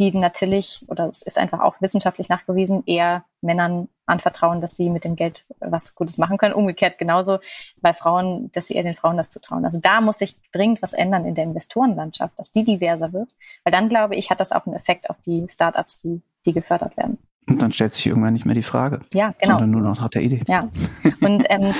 die 0.00 0.16
natürlich, 0.16 0.84
oder 0.88 1.08
es 1.08 1.22
ist 1.22 1.38
einfach 1.38 1.60
auch 1.60 1.76
wissenschaftlich 1.80 2.28
nachgewiesen, 2.28 2.82
eher 2.86 3.24
Männern 3.42 3.88
anvertrauen, 4.06 4.60
dass 4.60 4.76
sie 4.76 4.90
mit 4.90 5.04
dem 5.04 5.14
Geld 5.14 5.44
was 5.60 5.94
Gutes 5.94 6.18
machen 6.18 6.38
können. 6.38 6.54
Umgekehrt 6.54 6.98
genauso 6.98 7.38
bei 7.80 7.94
Frauen, 7.94 8.50
dass 8.52 8.66
sie 8.66 8.74
eher 8.74 8.82
den 8.82 8.94
Frauen 8.94 9.16
das 9.16 9.28
zutrauen. 9.28 9.64
Also 9.64 9.78
da 9.80 10.00
muss 10.00 10.18
sich 10.18 10.36
dringend 10.52 10.82
was 10.82 10.94
ändern 10.94 11.26
in 11.26 11.34
der 11.34 11.44
Investorenlandschaft, 11.44 12.38
dass 12.38 12.50
die 12.50 12.64
diverser 12.64 13.12
wird. 13.12 13.28
Weil 13.62 13.72
dann, 13.72 13.88
glaube 13.88 14.16
ich, 14.16 14.30
hat 14.30 14.40
das 14.40 14.52
auch 14.52 14.66
einen 14.66 14.74
Effekt 14.74 15.10
auf 15.10 15.20
die 15.20 15.46
Startups, 15.50 15.98
die, 15.98 16.22
die 16.44 16.52
gefördert 16.52 16.96
werden. 16.96 17.18
Und 17.46 17.60
dann 17.60 17.72
stellt 17.72 17.92
sich 17.92 18.06
irgendwann 18.06 18.32
nicht 18.32 18.46
mehr 18.46 18.54
die 18.54 18.62
Frage. 18.62 19.00
Ja, 19.12 19.34
genau. 19.38 19.54
Sondern 19.54 19.70
nur 19.70 19.80
noch 19.80 20.00
nach 20.00 20.08
der 20.08 20.22
Idee. 20.22 20.42
Ja. 20.46 20.68
Und 21.20 21.44
ähm, 21.48 21.74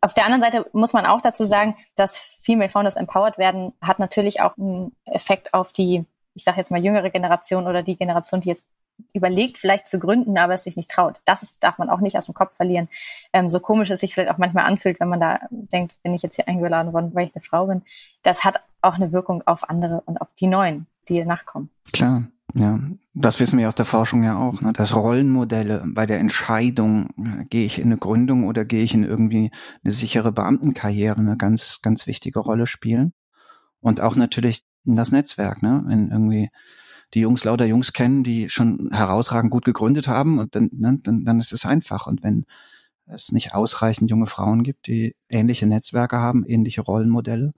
auf 0.00 0.14
der 0.14 0.26
anderen 0.26 0.42
Seite 0.42 0.66
muss 0.72 0.92
man 0.92 1.06
auch 1.06 1.22
dazu 1.22 1.44
sagen, 1.44 1.76
dass 1.96 2.16
Female 2.16 2.68
Founders 2.68 2.96
empowered 2.96 3.38
werden, 3.38 3.72
hat 3.80 3.98
natürlich 3.98 4.40
auch 4.42 4.56
einen 4.58 4.92
Effekt 5.06 5.54
auf 5.54 5.72
die 5.72 6.04
ich 6.38 6.44
sage 6.44 6.58
jetzt 6.58 6.70
mal 6.70 6.82
jüngere 6.82 7.10
Generation 7.10 7.66
oder 7.66 7.82
die 7.82 7.96
Generation, 7.96 8.40
die 8.40 8.48
jetzt 8.48 8.68
überlegt, 9.12 9.58
vielleicht 9.58 9.88
zu 9.88 9.98
gründen, 9.98 10.38
aber 10.38 10.54
es 10.54 10.64
sich 10.64 10.76
nicht 10.76 10.90
traut. 10.90 11.20
Das 11.24 11.42
ist, 11.42 11.62
darf 11.62 11.78
man 11.78 11.90
auch 11.90 12.00
nicht 12.00 12.16
aus 12.16 12.26
dem 12.26 12.34
Kopf 12.34 12.54
verlieren. 12.54 12.88
Ähm, 13.32 13.50
so 13.50 13.58
komisch 13.58 13.90
es 13.90 14.00
sich 14.00 14.14
vielleicht 14.14 14.30
auch 14.30 14.38
manchmal 14.38 14.64
anfühlt, 14.64 15.00
wenn 15.00 15.08
man 15.08 15.20
da 15.20 15.40
denkt, 15.50 16.00
bin 16.02 16.14
ich 16.14 16.22
jetzt 16.22 16.36
hier 16.36 16.48
eingeladen 16.48 16.92
worden, 16.92 17.12
weil 17.14 17.26
ich 17.26 17.34
eine 17.34 17.42
Frau 17.42 17.66
bin. 17.66 17.82
Das 18.22 18.44
hat 18.44 18.62
auch 18.82 18.94
eine 18.94 19.12
Wirkung 19.12 19.42
auf 19.46 19.68
andere 19.68 20.02
und 20.06 20.20
auf 20.20 20.28
die 20.38 20.46
Neuen, 20.46 20.86
die 21.08 21.24
nachkommen. 21.24 21.70
Klar. 21.92 22.24
Ja, 22.54 22.80
das 23.12 23.40
wissen 23.40 23.58
wir 23.58 23.68
aus 23.68 23.74
der 23.74 23.84
Forschung 23.84 24.22
ja 24.22 24.38
auch, 24.38 24.62
ne? 24.62 24.72
dass 24.72 24.96
Rollenmodelle 24.96 25.84
bei 25.86 26.06
der 26.06 26.18
Entscheidung, 26.18 27.10
äh, 27.18 27.44
gehe 27.44 27.66
ich 27.66 27.78
in 27.78 27.88
eine 27.88 27.98
Gründung 27.98 28.46
oder 28.46 28.64
gehe 28.64 28.82
ich 28.82 28.94
in 28.94 29.04
irgendwie 29.04 29.50
eine 29.84 29.92
sichere 29.92 30.32
Beamtenkarriere, 30.32 31.18
eine 31.18 31.36
ganz, 31.36 31.82
ganz 31.82 32.06
wichtige 32.06 32.38
Rolle 32.38 32.66
spielen. 32.66 33.12
Und 33.80 34.00
auch 34.00 34.16
natürlich 34.16 34.62
das 34.84 35.12
Netzwerk, 35.12 35.62
ne? 35.62 35.82
Wenn 35.86 36.10
irgendwie 36.10 36.50
die 37.14 37.20
Jungs 37.20 37.44
lauter 37.44 37.64
Jungs 37.64 37.92
kennen, 37.92 38.22
die 38.22 38.50
schon 38.50 38.90
herausragend 38.92 39.50
gut 39.50 39.64
gegründet 39.64 40.08
haben 40.08 40.38
und 40.38 40.54
dann, 40.54 40.70
ne, 40.72 40.98
dann, 41.02 41.24
dann 41.24 41.40
ist 41.40 41.52
es 41.52 41.64
einfach. 41.64 42.06
Und 42.06 42.22
wenn 42.22 42.44
es 43.06 43.32
nicht 43.32 43.54
ausreichend 43.54 44.10
junge 44.10 44.26
Frauen 44.26 44.62
gibt, 44.62 44.86
die 44.86 45.16
ähnliche 45.28 45.66
Netzwerke 45.66 46.18
haben, 46.18 46.44
ähnliche 46.46 46.82
Rollenmodelle, 46.82 47.54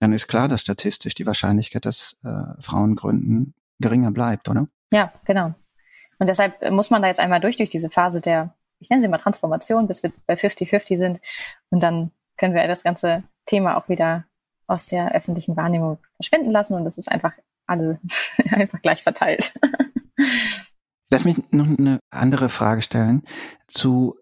dann 0.00 0.12
ist 0.12 0.28
klar, 0.28 0.48
dass 0.48 0.62
statistisch 0.62 1.14
die 1.14 1.26
Wahrscheinlichkeit, 1.26 1.84
dass 1.84 2.16
äh, 2.24 2.60
Frauen 2.60 2.96
gründen, 2.96 3.54
geringer 3.80 4.10
bleibt, 4.10 4.48
oder? 4.48 4.68
Ja, 4.92 5.12
genau. 5.24 5.54
Und 6.18 6.26
deshalb 6.26 6.70
muss 6.72 6.90
man 6.90 7.02
da 7.02 7.08
jetzt 7.08 7.20
einmal 7.20 7.40
durch, 7.40 7.56
durch 7.56 7.70
diese 7.70 7.90
Phase 7.90 8.20
der, 8.20 8.54
ich 8.80 8.90
nenne 8.90 9.02
sie 9.02 9.08
mal 9.08 9.18
Transformation, 9.18 9.86
bis 9.86 10.02
wir 10.02 10.12
bei 10.26 10.34
50-50 10.34 10.98
sind. 10.98 11.20
Und 11.70 11.82
dann 11.82 12.10
können 12.36 12.54
wir 12.54 12.66
das 12.66 12.82
ganze 12.82 13.22
Thema 13.46 13.76
auch 13.76 13.88
wieder 13.88 14.24
aus 14.68 14.86
der 14.86 15.12
öffentlichen 15.12 15.56
Wahrnehmung 15.56 15.98
verschwinden 16.16 16.52
lassen 16.52 16.74
und 16.74 16.86
es 16.86 16.98
ist 16.98 17.10
einfach 17.10 17.32
alle 17.66 18.00
einfach 18.50 18.80
gleich 18.80 19.02
verteilt. 19.02 19.52
Lass 21.10 21.24
mich 21.24 21.36
noch 21.50 21.66
eine 21.66 22.00
andere 22.10 22.48
Frage 22.48 22.82
stellen 22.82 23.22
zu 23.66 24.16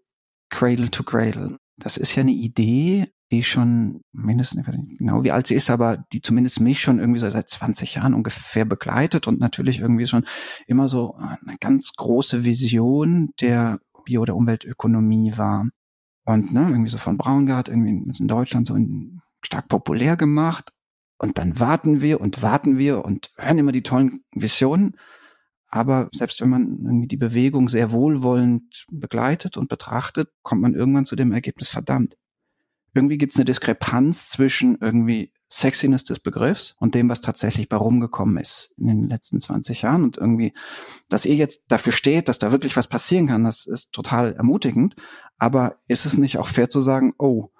Cradle 0.50 0.90
to 0.90 1.02
Cradle. 1.02 1.58
Das 1.76 1.96
ist 1.96 2.14
ja 2.14 2.22
eine 2.22 2.32
Idee, 2.32 3.12
die 3.32 3.42
schon 3.42 4.02
mindestens, 4.12 4.62
ich 4.62 4.68
weiß 4.68 4.76
nicht 4.76 4.98
genau 4.98 5.24
wie 5.24 5.32
alt 5.32 5.48
sie 5.48 5.56
ist, 5.56 5.68
aber 5.68 5.96
die 6.12 6.22
zumindest 6.22 6.60
mich 6.60 6.80
schon 6.80 7.00
irgendwie 7.00 7.18
so 7.18 7.28
seit 7.28 7.48
20 7.48 7.96
Jahren 7.96 8.14
ungefähr 8.14 8.64
begleitet 8.64 9.26
und 9.26 9.40
natürlich 9.40 9.80
irgendwie 9.80 10.06
schon 10.06 10.24
immer 10.68 10.88
so 10.88 11.14
eine 11.16 11.56
ganz 11.58 11.94
große 11.96 12.44
Vision 12.44 13.30
der 13.40 13.80
Bio- 14.04 14.22
oder 14.22 14.36
Umweltökonomie 14.36 15.36
war. 15.36 15.66
Und 16.24 16.52
ne, 16.52 16.68
irgendwie 16.68 16.90
so 16.90 16.98
von 16.98 17.18
Braungart, 17.18 17.68
irgendwie 17.68 18.18
in 18.18 18.28
Deutschland 18.28 18.66
so 18.66 18.74
in, 18.74 19.20
stark 19.46 19.68
populär 19.68 20.16
gemacht. 20.16 20.72
Und 21.18 21.38
dann 21.38 21.58
warten 21.58 22.02
wir 22.02 22.20
und 22.20 22.42
warten 22.42 22.76
wir 22.76 23.04
und 23.04 23.30
hören 23.36 23.58
immer 23.58 23.72
die 23.72 23.82
tollen 23.82 24.24
Visionen. 24.32 24.96
Aber 25.68 26.08
selbst 26.12 26.40
wenn 26.40 26.50
man 26.50 26.78
irgendwie 26.84 27.08
die 27.08 27.16
Bewegung 27.16 27.68
sehr 27.68 27.90
wohlwollend 27.90 28.84
begleitet 28.90 29.56
und 29.56 29.68
betrachtet, 29.68 30.28
kommt 30.42 30.60
man 30.62 30.74
irgendwann 30.74 31.06
zu 31.06 31.16
dem 31.16 31.32
Ergebnis, 31.32 31.68
verdammt. 31.68 32.16
Irgendwie 32.94 33.18
gibt 33.18 33.32
es 33.32 33.38
eine 33.38 33.44
Diskrepanz 33.44 34.30
zwischen 34.30 34.78
irgendwie 34.80 35.32
Sexiness 35.50 36.04
des 36.04 36.18
Begriffs 36.18 36.74
und 36.78 36.94
dem, 36.94 37.08
was 37.08 37.20
tatsächlich 37.20 37.68
bei 37.68 37.76
rumgekommen 37.76 38.36
ist 38.38 38.74
in 38.78 38.88
den 38.88 39.08
letzten 39.08 39.38
20 39.38 39.82
Jahren. 39.82 40.02
Und 40.02 40.16
irgendwie, 40.16 40.54
dass 41.08 41.24
ihr 41.24 41.34
jetzt 41.34 41.66
dafür 41.68 41.92
steht, 41.92 42.28
dass 42.28 42.38
da 42.38 42.52
wirklich 42.52 42.76
was 42.76 42.88
passieren 42.88 43.26
kann, 43.26 43.44
das 43.44 43.66
ist 43.66 43.92
total 43.92 44.34
ermutigend. 44.34 44.96
Aber 45.38 45.76
ist 45.88 46.06
es 46.06 46.16
nicht 46.18 46.38
auch 46.38 46.48
fair 46.48 46.68
zu 46.68 46.80
sagen, 46.80 47.14
oh, 47.18 47.50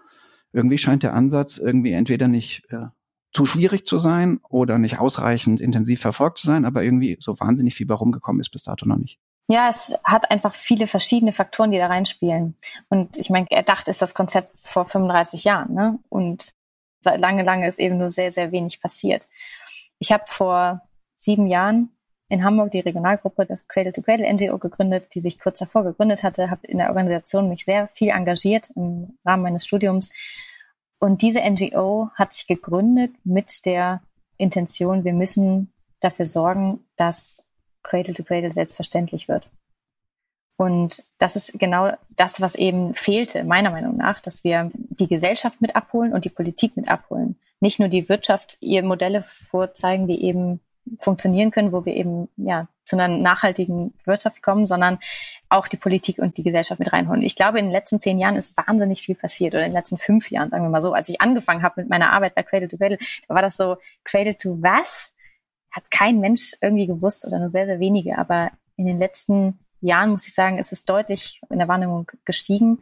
irgendwie 0.57 0.79
scheint 0.79 1.03
der 1.03 1.14
Ansatz 1.14 1.59
irgendwie 1.59 1.92
entweder 1.92 2.27
nicht 2.29 2.64
äh, 2.71 2.87
zu 3.33 3.45
schwierig 3.45 3.85
zu 3.85 3.99
sein 3.99 4.40
oder 4.49 4.79
nicht 4.79 4.99
ausreichend 4.99 5.61
intensiv 5.61 6.01
verfolgt 6.01 6.38
zu 6.38 6.47
sein, 6.47 6.64
aber 6.64 6.83
irgendwie 6.83 7.19
so 7.21 7.38
wahnsinnig 7.38 7.75
viel 7.75 7.87
bei 7.87 7.95
rumgekommen 7.95 8.40
ist 8.40 8.49
bis 8.49 8.62
dato 8.62 8.87
noch 8.87 8.97
nicht. 8.97 9.19
Ja, 9.49 9.69
es 9.69 9.95
hat 10.03 10.31
einfach 10.31 10.55
viele 10.55 10.87
verschiedene 10.87 11.33
Faktoren, 11.33 11.71
die 11.71 11.79
da 11.79 11.87
reinspielen. 11.87 12.57
Und 12.88 13.16
ich 13.19 13.31
meine, 13.31 13.49
erdacht 13.51 13.87
ist 13.87 14.03
das 14.03 14.14
Konzept 14.14 14.59
vor 14.59 14.87
35 14.87 15.45
Jahren, 15.45 15.75
ne? 15.75 15.99
Und 16.09 16.51
seit 17.01 17.21
lange, 17.21 17.45
lange 17.45 17.69
ist 17.69 17.79
eben 17.79 17.99
nur 17.99 18.11
sehr, 18.11 18.33
sehr 18.33 18.51
wenig 18.51 18.81
passiert. 18.81 19.29
Ich 19.99 20.11
habe 20.11 20.25
vor 20.27 20.81
sieben 21.14 21.47
Jahren 21.47 21.90
in 22.28 22.44
Hamburg 22.44 22.72
die 22.72 22.80
Regionalgruppe 22.80 23.46
das 23.46 23.68
Cradle 23.68 23.92
to 23.92 24.02
Cradle 24.02 24.32
NGO 24.32 24.58
gegründet, 24.58 25.14
die 25.14 25.20
sich 25.20 25.38
kurz 25.38 25.58
davor 25.58 25.84
gegründet 25.84 26.22
hatte, 26.22 26.50
habe 26.50 26.66
in 26.66 26.78
der 26.78 26.88
Organisation 26.88 27.48
mich 27.48 27.64
sehr 27.64 27.88
viel 27.88 28.10
engagiert 28.10 28.70
im 28.74 29.16
Rahmen 29.24 29.44
meines 29.44 29.64
Studiums. 29.64 30.10
Und 30.98 31.22
diese 31.22 31.40
NGO 31.40 32.10
hat 32.14 32.32
sich 32.32 32.46
gegründet 32.46 33.12
mit 33.24 33.64
der 33.64 34.02
Intention, 34.38 35.04
wir 35.04 35.12
müssen 35.12 35.72
dafür 36.00 36.26
sorgen, 36.26 36.80
dass 36.96 37.44
Cradle 37.82 38.14
to 38.14 38.24
Cradle 38.24 38.52
selbstverständlich 38.52 39.28
wird. 39.28 39.48
Und 40.58 41.04
das 41.18 41.36
ist 41.36 41.58
genau 41.58 41.92
das, 42.16 42.40
was 42.40 42.54
eben 42.54 42.94
fehlte, 42.94 43.44
meiner 43.44 43.70
Meinung 43.70 43.96
nach, 43.96 44.20
dass 44.20 44.42
wir 44.42 44.70
die 44.74 45.06
Gesellschaft 45.06 45.60
mit 45.60 45.76
abholen 45.76 46.12
und 46.12 46.24
die 46.24 46.30
Politik 46.30 46.76
mit 46.76 46.88
abholen. 46.88 47.36
Nicht 47.60 47.78
nur 47.78 47.88
die 47.88 48.08
Wirtschaft 48.08 48.56
ihr 48.60 48.82
Modelle 48.82 49.22
vorzeigen, 49.22 50.08
die 50.08 50.22
eben 50.22 50.60
funktionieren 50.99 51.51
können, 51.51 51.72
wo 51.72 51.85
wir 51.85 51.94
eben 51.94 52.29
ja 52.37 52.68
zu 52.85 52.96
einer 52.96 53.09
nachhaltigen 53.09 53.94
Wirtschaft 54.05 54.42
kommen, 54.42 54.66
sondern 54.66 54.99
auch 55.49 55.66
die 55.66 55.77
Politik 55.77 56.18
und 56.18 56.37
die 56.37 56.44
Gesellschaft 56.44 56.79
mit 56.79 56.92
reinholen. 56.92 57.22
Ich 57.22 57.35
glaube, 57.35 57.59
in 57.59 57.66
den 57.66 57.72
letzten 57.72 58.01
zehn 58.01 58.18
Jahren 58.18 58.37
ist 58.37 58.57
wahnsinnig 58.57 59.03
viel 59.03 59.16
passiert 59.16 59.55
oder 59.55 59.64
in 59.64 59.70
den 59.70 59.77
letzten 59.77 59.99
fünf 59.99 60.31
Jahren, 60.31 60.51
sagen 60.51 60.62
wir 60.62 60.70
mal 60.70 60.83
so. 60.83 60.92
Als 60.92 61.09
ich 61.09 61.20
angefangen 61.20 61.62
habe 61.62 61.81
mit 61.81 61.90
meiner 61.90 62.12
Arbeit 62.12 62.35
bei 62.35 62.42
Cradle 62.44 62.68
to 62.68 62.77
Cradle, 62.77 62.99
da 63.29 63.35
war 63.35 63.42
das 63.42 63.57
so 63.57 63.77
Cradle 64.05 64.38
to 64.38 64.59
was? 64.62 65.12
Hat 65.72 65.90
kein 65.90 66.20
Mensch 66.20 66.57
irgendwie 66.61 66.87
gewusst 66.87 67.27
oder 67.27 67.38
nur 67.38 67.51
sehr, 67.51 67.66
sehr 67.66 67.81
wenige. 67.81 68.18
Aber 68.18 68.53
in 68.77 68.87
den 68.87 68.99
letzten 68.99 69.59
Jahren, 69.81 70.11
muss 70.11 70.27
ich 70.27 70.35
sagen, 70.35 70.59
ist 70.59 70.72
es 70.72 70.85
deutlich 70.85 71.40
in 71.51 71.59
der 71.59 71.68
Wahrnehmung 71.68 72.11
gestiegen. 72.25 72.79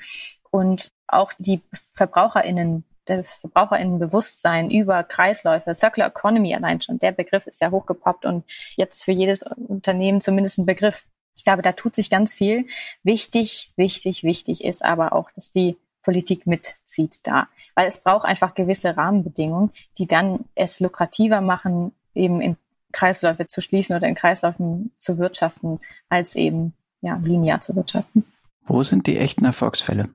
Und 0.50 0.92
auch 1.08 1.32
die 1.38 1.62
VerbraucherInnen, 1.72 2.84
der 3.08 3.24
VerbraucherInnenbewusstsein 3.24 4.70
über 4.70 5.02
Kreisläufe, 5.04 5.74
Circular 5.74 6.08
Economy 6.08 6.54
allein 6.54 6.80
schon, 6.80 6.98
der 6.98 7.12
Begriff 7.12 7.46
ist 7.46 7.60
ja 7.60 7.70
hochgepoppt 7.70 8.24
und 8.24 8.44
jetzt 8.76 9.04
für 9.04 9.12
jedes 9.12 9.42
Unternehmen 9.42 10.20
zumindest 10.20 10.58
ein 10.58 10.66
Begriff. 10.66 11.06
Ich 11.36 11.44
glaube, 11.44 11.62
da 11.62 11.72
tut 11.72 11.94
sich 11.94 12.10
ganz 12.10 12.32
viel. 12.32 12.66
Wichtig, 13.02 13.72
wichtig, 13.76 14.22
wichtig 14.22 14.64
ist 14.64 14.84
aber 14.84 15.12
auch, 15.12 15.30
dass 15.32 15.50
die 15.50 15.76
Politik 16.02 16.46
mitzieht 16.46 17.20
da. 17.24 17.48
Weil 17.74 17.88
es 17.88 17.98
braucht 17.98 18.26
einfach 18.26 18.54
gewisse 18.54 18.96
Rahmenbedingungen, 18.96 19.70
die 19.98 20.06
dann 20.06 20.44
es 20.54 20.80
lukrativer 20.80 21.40
machen, 21.40 21.92
eben 22.14 22.40
in 22.40 22.56
Kreisläufe 22.92 23.46
zu 23.48 23.60
schließen 23.60 23.96
oder 23.96 24.06
in 24.06 24.14
Kreisläufen 24.14 24.92
zu 24.98 25.18
wirtschaften, 25.18 25.80
als 26.08 26.36
eben 26.36 26.74
ja, 27.00 27.16
linear 27.16 27.60
zu 27.60 27.74
wirtschaften. 27.74 28.24
Wo 28.66 28.82
sind 28.82 29.06
die 29.06 29.18
echten 29.18 29.44
Erfolgsfälle? 29.44 30.08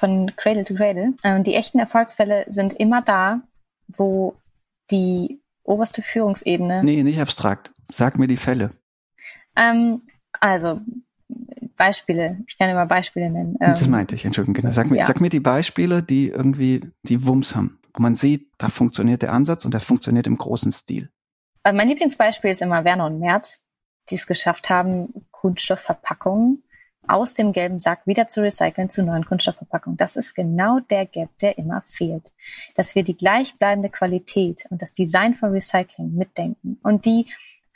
Von 0.00 0.32
Cradle 0.36 0.64
to 0.64 0.74
Cradle. 0.74 1.12
Ähm, 1.24 1.44
die 1.44 1.54
echten 1.54 1.78
Erfolgsfälle 1.78 2.46
sind 2.48 2.72
immer 2.72 3.02
da, 3.02 3.42
wo 3.86 4.34
die 4.90 5.40
oberste 5.62 6.00
Führungsebene. 6.00 6.82
Nee, 6.82 7.02
nicht 7.02 7.20
abstrakt. 7.20 7.70
Sag 7.92 8.18
mir 8.18 8.26
die 8.26 8.38
Fälle. 8.38 8.70
Ähm, 9.56 10.00
also, 10.40 10.80
Beispiele. 11.76 12.38
Ich 12.46 12.56
kann 12.56 12.70
immer 12.70 12.86
Beispiele 12.86 13.28
nennen. 13.30 13.56
das 13.60 13.82
ähm, 13.82 13.90
meinte 13.90 14.14
ich, 14.14 14.24
Entschuldigung. 14.24 14.54
Genau. 14.54 14.72
Sag, 14.72 14.90
mir, 14.90 14.96
ja. 14.96 15.04
sag 15.04 15.20
mir 15.20 15.28
die 15.28 15.40
Beispiele, 15.40 16.02
die 16.02 16.28
irgendwie 16.28 16.80
die 17.02 17.26
Wumms 17.26 17.54
haben. 17.54 17.78
Wo 17.92 18.02
man 18.02 18.16
sieht, 18.16 18.48
da 18.56 18.70
funktioniert 18.70 19.20
der 19.20 19.34
Ansatz 19.34 19.66
und 19.66 19.74
der 19.74 19.80
funktioniert 19.82 20.26
im 20.26 20.38
großen 20.38 20.72
Stil. 20.72 21.10
Also 21.62 21.76
mein 21.76 21.88
Lieblingsbeispiel 21.88 22.50
ist 22.50 22.62
immer 22.62 22.84
Werner 22.84 23.04
und 23.04 23.18
Merz, 23.18 23.60
die 24.08 24.14
es 24.14 24.26
geschafft 24.26 24.70
haben, 24.70 25.26
Kunststoffverpackungen 25.30 26.62
aus 27.06 27.34
dem 27.34 27.52
gelben 27.52 27.80
Sack 27.80 28.06
wieder 28.06 28.28
zu 28.28 28.42
recyceln 28.42 28.90
zu 28.90 29.02
neuen 29.02 29.24
Kunststoffverpackungen. 29.24 29.96
Das 29.96 30.16
ist 30.16 30.34
genau 30.34 30.80
der 30.80 31.06
Gap, 31.06 31.30
der 31.40 31.58
immer 31.58 31.82
fehlt. 31.86 32.30
Dass 32.74 32.94
wir 32.94 33.02
die 33.02 33.16
gleichbleibende 33.16 33.88
Qualität 33.88 34.66
und 34.70 34.82
das 34.82 34.94
Design 34.94 35.34
von 35.34 35.50
Recycling 35.50 36.14
mitdenken. 36.14 36.78
Und 36.82 37.04
die 37.06 37.26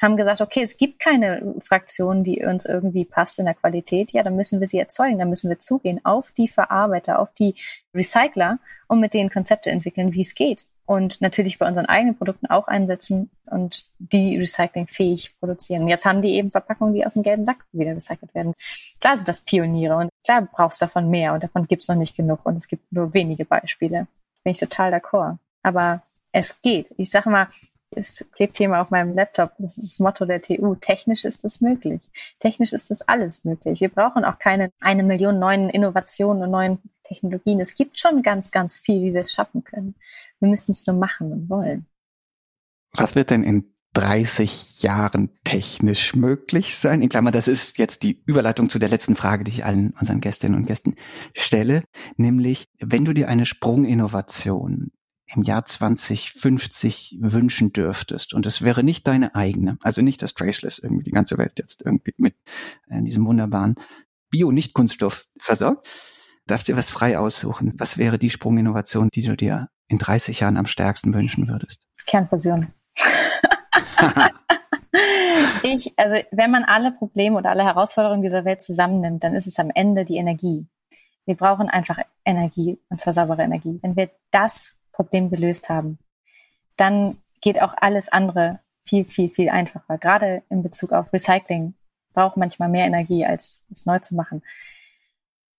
haben 0.00 0.16
gesagt, 0.16 0.40
okay, 0.40 0.62
es 0.62 0.76
gibt 0.76 1.00
keine 1.00 1.54
Fraktion, 1.60 2.24
die 2.24 2.44
uns 2.44 2.66
irgendwie 2.66 3.04
passt 3.04 3.38
in 3.38 3.46
der 3.46 3.54
Qualität. 3.54 4.12
Ja, 4.12 4.22
dann 4.22 4.36
müssen 4.36 4.60
wir 4.60 4.66
sie 4.66 4.78
erzeugen. 4.78 5.18
Dann 5.18 5.30
müssen 5.30 5.48
wir 5.48 5.58
zugehen 5.58 6.04
auf 6.04 6.32
die 6.32 6.48
Verarbeiter, 6.48 7.18
auf 7.18 7.32
die 7.32 7.54
Recycler 7.94 8.58
und 8.88 9.00
mit 9.00 9.14
denen 9.14 9.30
Konzepte 9.30 9.70
entwickeln, 9.70 10.12
wie 10.12 10.20
es 10.20 10.34
geht 10.34 10.66
und 10.86 11.20
natürlich 11.20 11.58
bei 11.58 11.66
unseren 11.66 11.86
eigenen 11.86 12.16
Produkten 12.16 12.46
auch 12.46 12.68
einsetzen 12.68 13.30
und 13.46 13.86
die 13.98 14.36
recyclingfähig 14.38 15.38
produzieren. 15.38 15.88
Jetzt 15.88 16.04
haben 16.04 16.22
die 16.22 16.34
eben 16.34 16.50
Verpackungen, 16.50 16.94
die 16.94 17.04
aus 17.04 17.14
dem 17.14 17.22
gelben 17.22 17.44
Sack 17.44 17.64
wieder 17.72 17.96
recycelt 17.96 18.34
werden. 18.34 18.54
Klar 19.00 19.16
sind 19.16 19.28
das 19.28 19.40
Pioniere 19.40 19.96
und 19.96 20.10
klar 20.24 20.46
brauchst 20.50 20.80
du 20.80 20.86
davon 20.86 21.08
mehr 21.10 21.32
und 21.32 21.42
davon 21.42 21.66
gibt's 21.66 21.88
noch 21.88 21.96
nicht 21.96 22.16
genug 22.16 22.40
und 22.44 22.56
es 22.56 22.68
gibt 22.68 22.92
nur 22.92 23.14
wenige 23.14 23.44
Beispiele. 23.44 24.06
Bin 24.42 24.52
ich 24.52 24.58
total 24.58 24.92
d'accord. 24.92 25.38
Aber 25.62 26.02
es 26.32 26.60
geht. 26.60 26.92
Ich 26.98 27.10
sage 27.10 27.30
mal, 27.30 27.48
es 27.96 28.28
klebt 28.32 28.58
hier 28.58 28.68
mal 28.68 28.80
auf 28.80 28.90
meinem 28.90 29.14
Laptop. 29.14 29.52
Das 29.58 29.78
ist 29.78 29.92
das 29.92 30.00
Motto 30.00 30.24
der 30.24 30.42
TU. 30.42 30.74
Technisch 30.74 31.24
ist 31.24 31.44
es 31.44 31.60
möglich. 31.60 32.00
Technisch 32.40 32.72
ist 32.72 32.90
das 32.90 33.02
alles 33.02 33.44
möglich. 33.44 33.80
Wir 33.80 33.88
brauchen 33.88 34.24
auch 34.24 34.38
keine 34.38 34.70
eine 34.80 35.02
Million 35.02 35.38
neuen 35.38 35.70
Innovationen 35.70 36.42
und 36.42 36.50
neuen 36.50 36.78
Technologien. 37.04 37.60
Es 37.60 37.74
gibt 37.74 37.98
schon 37.98 38.22
ganz, 38.22 38.50
ganz 38.50 38.78
viel, 38.78 39.02
wie 39.02 39.14
wir 39.14 39.20
es 39.20 39.32
schaffen 39.32 39.64
können. 39.64 39.94
Wir 40.40 40.48
müssen 40.48 40.72
es 40.72 40.86
nur 40.86 40.96
machen 40.96 41.32
und 41.32 41.48
wollen. 41.48 41.86
Was 42.92 43.14
wird 43.14 43.30
denn 43.30 43.42
in 43.42 43.74
30 43.94 44.82
Jahren 44.82 45.30
technisch 45.44 46.14
möglich 46.14 46.76
sein? 46.76 47.02
In 47.02 47.08
Klammer, 47.08 47.30
das 47.30 47.48
ist 47.48 47.78
jetzt 47.78 48.02
die 48.02 48.22
Überleitung 48.26 48.68
zu 48.68 48.78
der 48.78 48.88
letzten 48.88 49.16
Frage, 49.16 49.44
die 49.44 49.52
ich 49.52 49.64
allen 49.64 49.94
unseren 49.98 50.20
Gästinnen 50.20 50.58
und 50.58 50.66
Gästen 50.66 50.96
stelle, 51.34 51.84
nämlich, 52.16 52.68
wenn 52.78 53.04
du 53.04 53.12
dir 53.12 53.28
eine 53.28 53.46
Sprunginnovation 53.46 54.90
im 55.26 55.42
Jahr 55.42 55.64
2050 55.64 57.18
wünschen 57.20 57.72
dürftest 57.72 58.34
und 58.34 58.46
es 58.46 58.62
wäre 58.62 58.84
nicht 58.84 59.06
deine 59.06 59.34
eigene, 59.34 59.78
also 59.80 60.02
nicht 60.02 60.22
das 60.22 60.34
Traceless 60.34 60.78
irgendwie 60.78 61.04
die 61.04 61.12
ganze 61.12 61.38
Welt 61.38 61.54
jetzt 61.56 61.82
irgendwie 61.82 62.14
mit 62.18 62.34
äh, 62.88 63.02
diesem 63.02 63.26
wunderbaren 63.26 63.76
Bio-Nicht-Kunststoff 64.30 65.26
versorgt, 65.38 65.88
darfst 66.46 66.68
dir 66.68 66.76
was 66.76 66.90
frei 66.90 67.18
aussuchen. 67.18 67.72
Was 67.78 67.98
wäre 67.98 68.18
die 68.18 68.30
Sprunginnovation, 68.30 69.08
die 69.14 69.22
du 69.22 69.36
dir 69.36 69.68
in 69.88 69.98
30 69.98 70.40
Jahren 70.40 70.56
am 70.56 70.66
stärksten 70.66 71.14
wünschen 71.14 71.48
würdest? 71.48 71.80
Kernfusion. 72.06 72.72
ich, 75.62 75.92
also 75.96 76.22
wenn 76.30 76.50
man 76.50 76.64
alle 76.64 76.92
Probleme 76.92 77.36
oder 77.36 77.50
alle 77.50 77.64
Herausforderungen 77.64 78.22
dieser 78.22 78.44
Welt 78.44 78.62
zusammennimmt, 78.62 79.24
dann 79.24 79.34
ist 79.34 79.46
es 79.46 79.58
am 79.58 79.70
Ende 79.74 80.04
die 80.04 80.16
Energie. 80.16 80.66
Wir 81.24 81.36
brauchen 81.36 81.68
einfach 81.68 81.98
Energie, 82.24 82.78
und 82.90 83.00
zwar 83.00 83.14
saubere 83.14 83.42
Energie. 83.42 83.78
Wenn 83.82 83.96
wir 83.96 84.10
das 84.30 84.76
Problem 84.92 85.30
gelöst 85.30 85.68
haben, 85.68 85.98
dann 86.76 87.18
geht 87.40 87.60
auch 87.62 87.74
alles 87.76 88.10
andere 88.10 88.60
viel, 88.84 89.06
viel, 89.06 89.30
viel 89.30 89.48
einfacher. 89.48 89.96
Gerade 89.98 90.42
in 90.50 90.62
Bezug 90.62 90.92
auf 90.92 91.12
Recycling 91.12 91.74
braucht 92.12 92.36
manchmal 92.36 92.68
mehr 92.68 92.86
Energie, 92.86 93.24
als 93.24 93.64
es 93.70 93.86
neu 93.86 93.98
zu 93.98 94.14
machen 94.14 94.42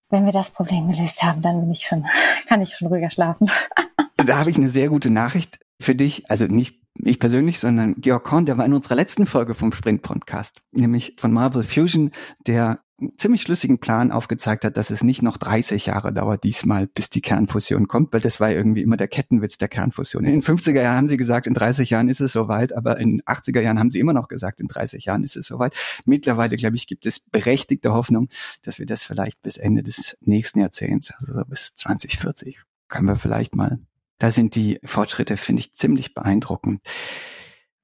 wenn 0.08 0.24
wir 0.24 0.32
das 0.32 0.50
Problem 0.50 0.90
gelöst 0.90 1.22
haben, 1.22 1.42
dann 1.42 1.60
bin 1.60 1.70
ich 1.70 1.86
schon, 1.86 2.06
kann 2.48 2.62
ich 2.62 2.74
schon 2.74 2.88
ruhiger 2.88 3.10
schlafen. 3.10 3.50
da 4.16 4.38
habe 4.38 4.50
ich 4.50 4.56
eine 4.56 4.68
sehr 4.68 4.88
gute 4.88 5.10
Nachricht 5.10 5.58
für 5.80 5.94
dich. 5.94 6.30
Also 6.30 6.46
nicht 6.46 6.80
ich 7.02 7.18
persönlich, 7.18 7.60
sondern 7.60 7.96
Georg 8.00 8.24
Korn, 8.24 8.46
der 8.46 8.56
war 8.56 8.64
in 8.64 8.72
unserer 8.72 8.94
letzten 8.94 9.26
Folge 9.26 9.54
vom 9.54 9.72
Sprint-Podcast, 9.72 10.62
nämlich 10.72 11.14
von 11.18 11.32
Marvel 11.32 11.62
Fusion, 11.62 12.10
der 12.46 12.80
ziemlich 13.18 13.42
schlüssigen 13.42 13.78
Plan 13.78 14.10
aufgezeigt 14.10 14.64
hat, 14.64 14.76
dass 14.76 14.90
es 14.90 15.02
nicht 15.02 15.22
noch 15.22 15.36
30 15.36 15.86
Jahre 15.86 16.12
dauert 16.14 16.44
diesmal, 16.44 16.86
bis 16.86 17.10
die 17.10 17.20
Kernfusion 17.20 17.88
kommt, 17.88 18.12
weil 18.12 18.20
das 18.20 18.40
war 18.40 18.50
irgendwie 18.50 18.82
immer 18.82 18.96
der 18.96 19.08
Kettenwitz 19.08 19.58
der 19.58 19.68
Kernfusion. 19.68 20.24
In 20.24 20.32
den 20.32 20.42
50er 20.42 20.80
Jahren 20.80 20.96
haben 20.96 21.08
sie 21.08 21.18
gesagt, 21.18 21.46
in 21.46 21.54
30 21.54 21.90
Jahren 21.90 22.08
ist 22.08 22.20
es 22.20 22.32
soweit, 22.32 22.72
aber 22.72 22.98
in 22.98 23.20
80er 23.22 23.60
Jahren 23.60 23.78
haben 23.78 23.90
sie 23.90 24.00
immer 24.00 24.14
noch 24.14 24.28
gesagt, 24.28 24.60
in 24.60 24.68
30 24.68 25.04
Jahren 25.04 25.24
ist 25.24 25.36
es 25.36 25.46
soweit. 25.46 25.74
Mittlerweile, 26.06 26.56
glaube 26.56 26.76
ich, 26.76 26.86
gibt 26.86 27.04
es 27.04 27.20
berechtigte 27.20 27.92
Hoffnung, 27.92 28.28
dass 28.62 28.78
wir 28.78 28.86
das 28.86 29.04
vielleicht 29.04 29.42
bis 29.42 29.58
Ende 29.58 29.82
des 29.82 30.16
nächsten 30.22 30.60
Jahrzehnts, 30.60 31.12
also 31.18 31.34
so 31.34 31.44
bis 31.44 31.74
2040, 31.74 32.60
können 32.88 33.06
wir 33.06 33.16
vielleicht 33.16 33.54
mal. 33.54 33.78
Da 34.18 34.30
sind 34.30 34.54
die 34.54 34.78
Fortschritte, 34.82 35.36
finde 35.36 35.60
ich, 35.60 35.74
ziemlich 35.74 36.14
beeindruckend. 36.14 36.80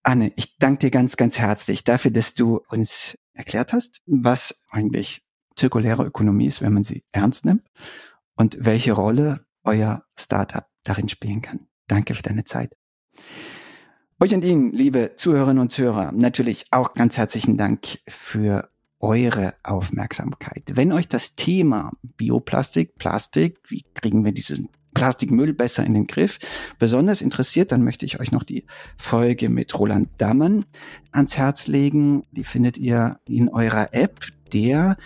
Anne, 0.02 0.32
ich 0.36 0.58
danke 0.58 0.80
dir 0.80 0.90
ganz, 0.90 1.16
ganz 1.16 1.38
herzlich 1.38 1.84
dafür, 1.84 2.10
dass 2.10 2.34
du 2.34 2.60
uns 2.68 3.16
erklärt 3.34 3.72
hast, 3.72 4.00
was 4.06 4.64
eigentlich 4.70 5.24
zirkuläre 5.54 6.04
Ökonomie 6.04 6.46
ist, 6.46 6.62
wenn 6.62 6.72
man 6.72 6.84
sie 6.84 7.04
ernst 7.12 7.44
nimmt 7.44 7.62
und 8.36 8.56
welche 8.60 8.92
Rolle 8.92 9.46
euer 9.62 10.04
Startup 10.16 10.66
darin 10.82 11.08
spielen 11.08 11.42
kann. 11.42 11.68
Danke 11.86 12.14
für 12.14 12.22
deine 12.22 12.44
Zeit. 12.44 12.76
Euch 14.18 14.34
und 14.34 14.44
Ihnen, 14.44 14.72
liebe 14.72 15.14
Zuhörerinnen 15.16 15.60
und 15.60 15.72
Zuhörer, 15.72 16.12
natürlich 16.12 16.66
auch 16.70 16.94
ganz 16.94 17.16
herzlichen 17.16 17.56
Dank 17.56 17.98
für 18.06 18.70
eure 19.00 19.54
Aufmerksamkeit. 19.64 20.62
Wenn 20.74 20.92
euch 20.92 21.08
das 21.08 21.34
Thema 21.34 21.92
Bioplastik, 22.02 22.96
Plastik, 22.96 23.58
wie 23.68 23.84
kriegen 23.94 24.24
wir 24.24 24.32
diesen 24.32 24.68
Plastikmüll 24.94 25.54
besser 25.54 25.84
in 25.84 25.94
den 25.94 26.06
Griff 26.06 26.38
besonders 26.78 27.22
interessiert, 27.22 27.72
dann 27.72 27.82
möchte 27.82 28.06
ich 28.06 28.20
euch 28.20 28.32
noch 28.32 28.42
die 28.42 28.64
Folge 28.96 29.48
mit 29.48 29.78
Roland 29.78 30.08
Dammen 30.18 30.64
ans 31.10 31.36
Herz 31.36 31.66
legen. 31.66 32.24
Die 32.32 32.44
findet 32.44 32.78
ihr 32.78 33.18
in 33.26 33.48
eurer 33.48 33.88
App. 33.92 34.20
Der 34.52 34.96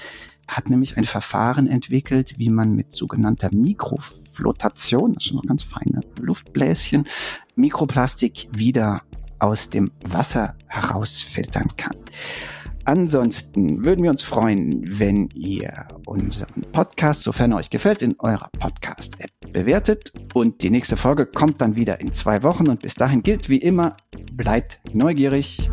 hat 0.48 0.70
nämlich 0.70 0.96
ein 0.96 1.04
Verfahren 1.04 1.66
entwickelt, 1.66 2.34
wie 2.38 2.50
man 2.50 2.72
mit 2.72 2.92
sogenannter 2.92 3.50
Mikroflotation, 3.52 5.14
das 5.14 5.24
sind 5.24 5.36
noch 5.36 5.46
ganz 5.46 5.62
feine 5.62 6.02
Luftbläschen, 6.20 7.06
Mikroplastik 7.56 8.48
wieder 8.52 9.02
aus 9.38 9.70
dem 9.70 9.92
Wasser 10.02 10.56
herausfiltern 10.66 11.68
kann. 11.76 11.96
Ansonsten 12.86 13.84
würden 13.84 14.04
wir 14.04 14.10
uns 14.10 14.22
freuen, 14.22 14.80
wenn 14.86 15.28
ihr 15.34 15.88
unseren 16.06 16.62
Podcast, 16.70 17.24
sofern 17.24 17.50
er 17.50 17.58
euch 17.58 17.68
gefällt, 17.68 18.00
in 18.00 18.14
eurer 18.20 18.48
Podcast-App 18.60 19.52
bewertet. 19.52 20.12
Und 20.34 20.62
die 20.62 20.70
nächste 20.70 20.96
Folge 20.96 21.26
kommt 21.26 21.60
dann 21.60 21.74
wieder 21.74 22.00
in 22.00 22.12
zwei 22.12 22.44
Wochen. 22.44 22.68
Und 22.68 22.82
bis 22.82 22.94
dahin 22.94 23.24
gilt 23.24 23.50
wie 23.50 23.56
immer, 23.58 23.96
bleibt 24.32 24.80
neugierig 24.92 25.68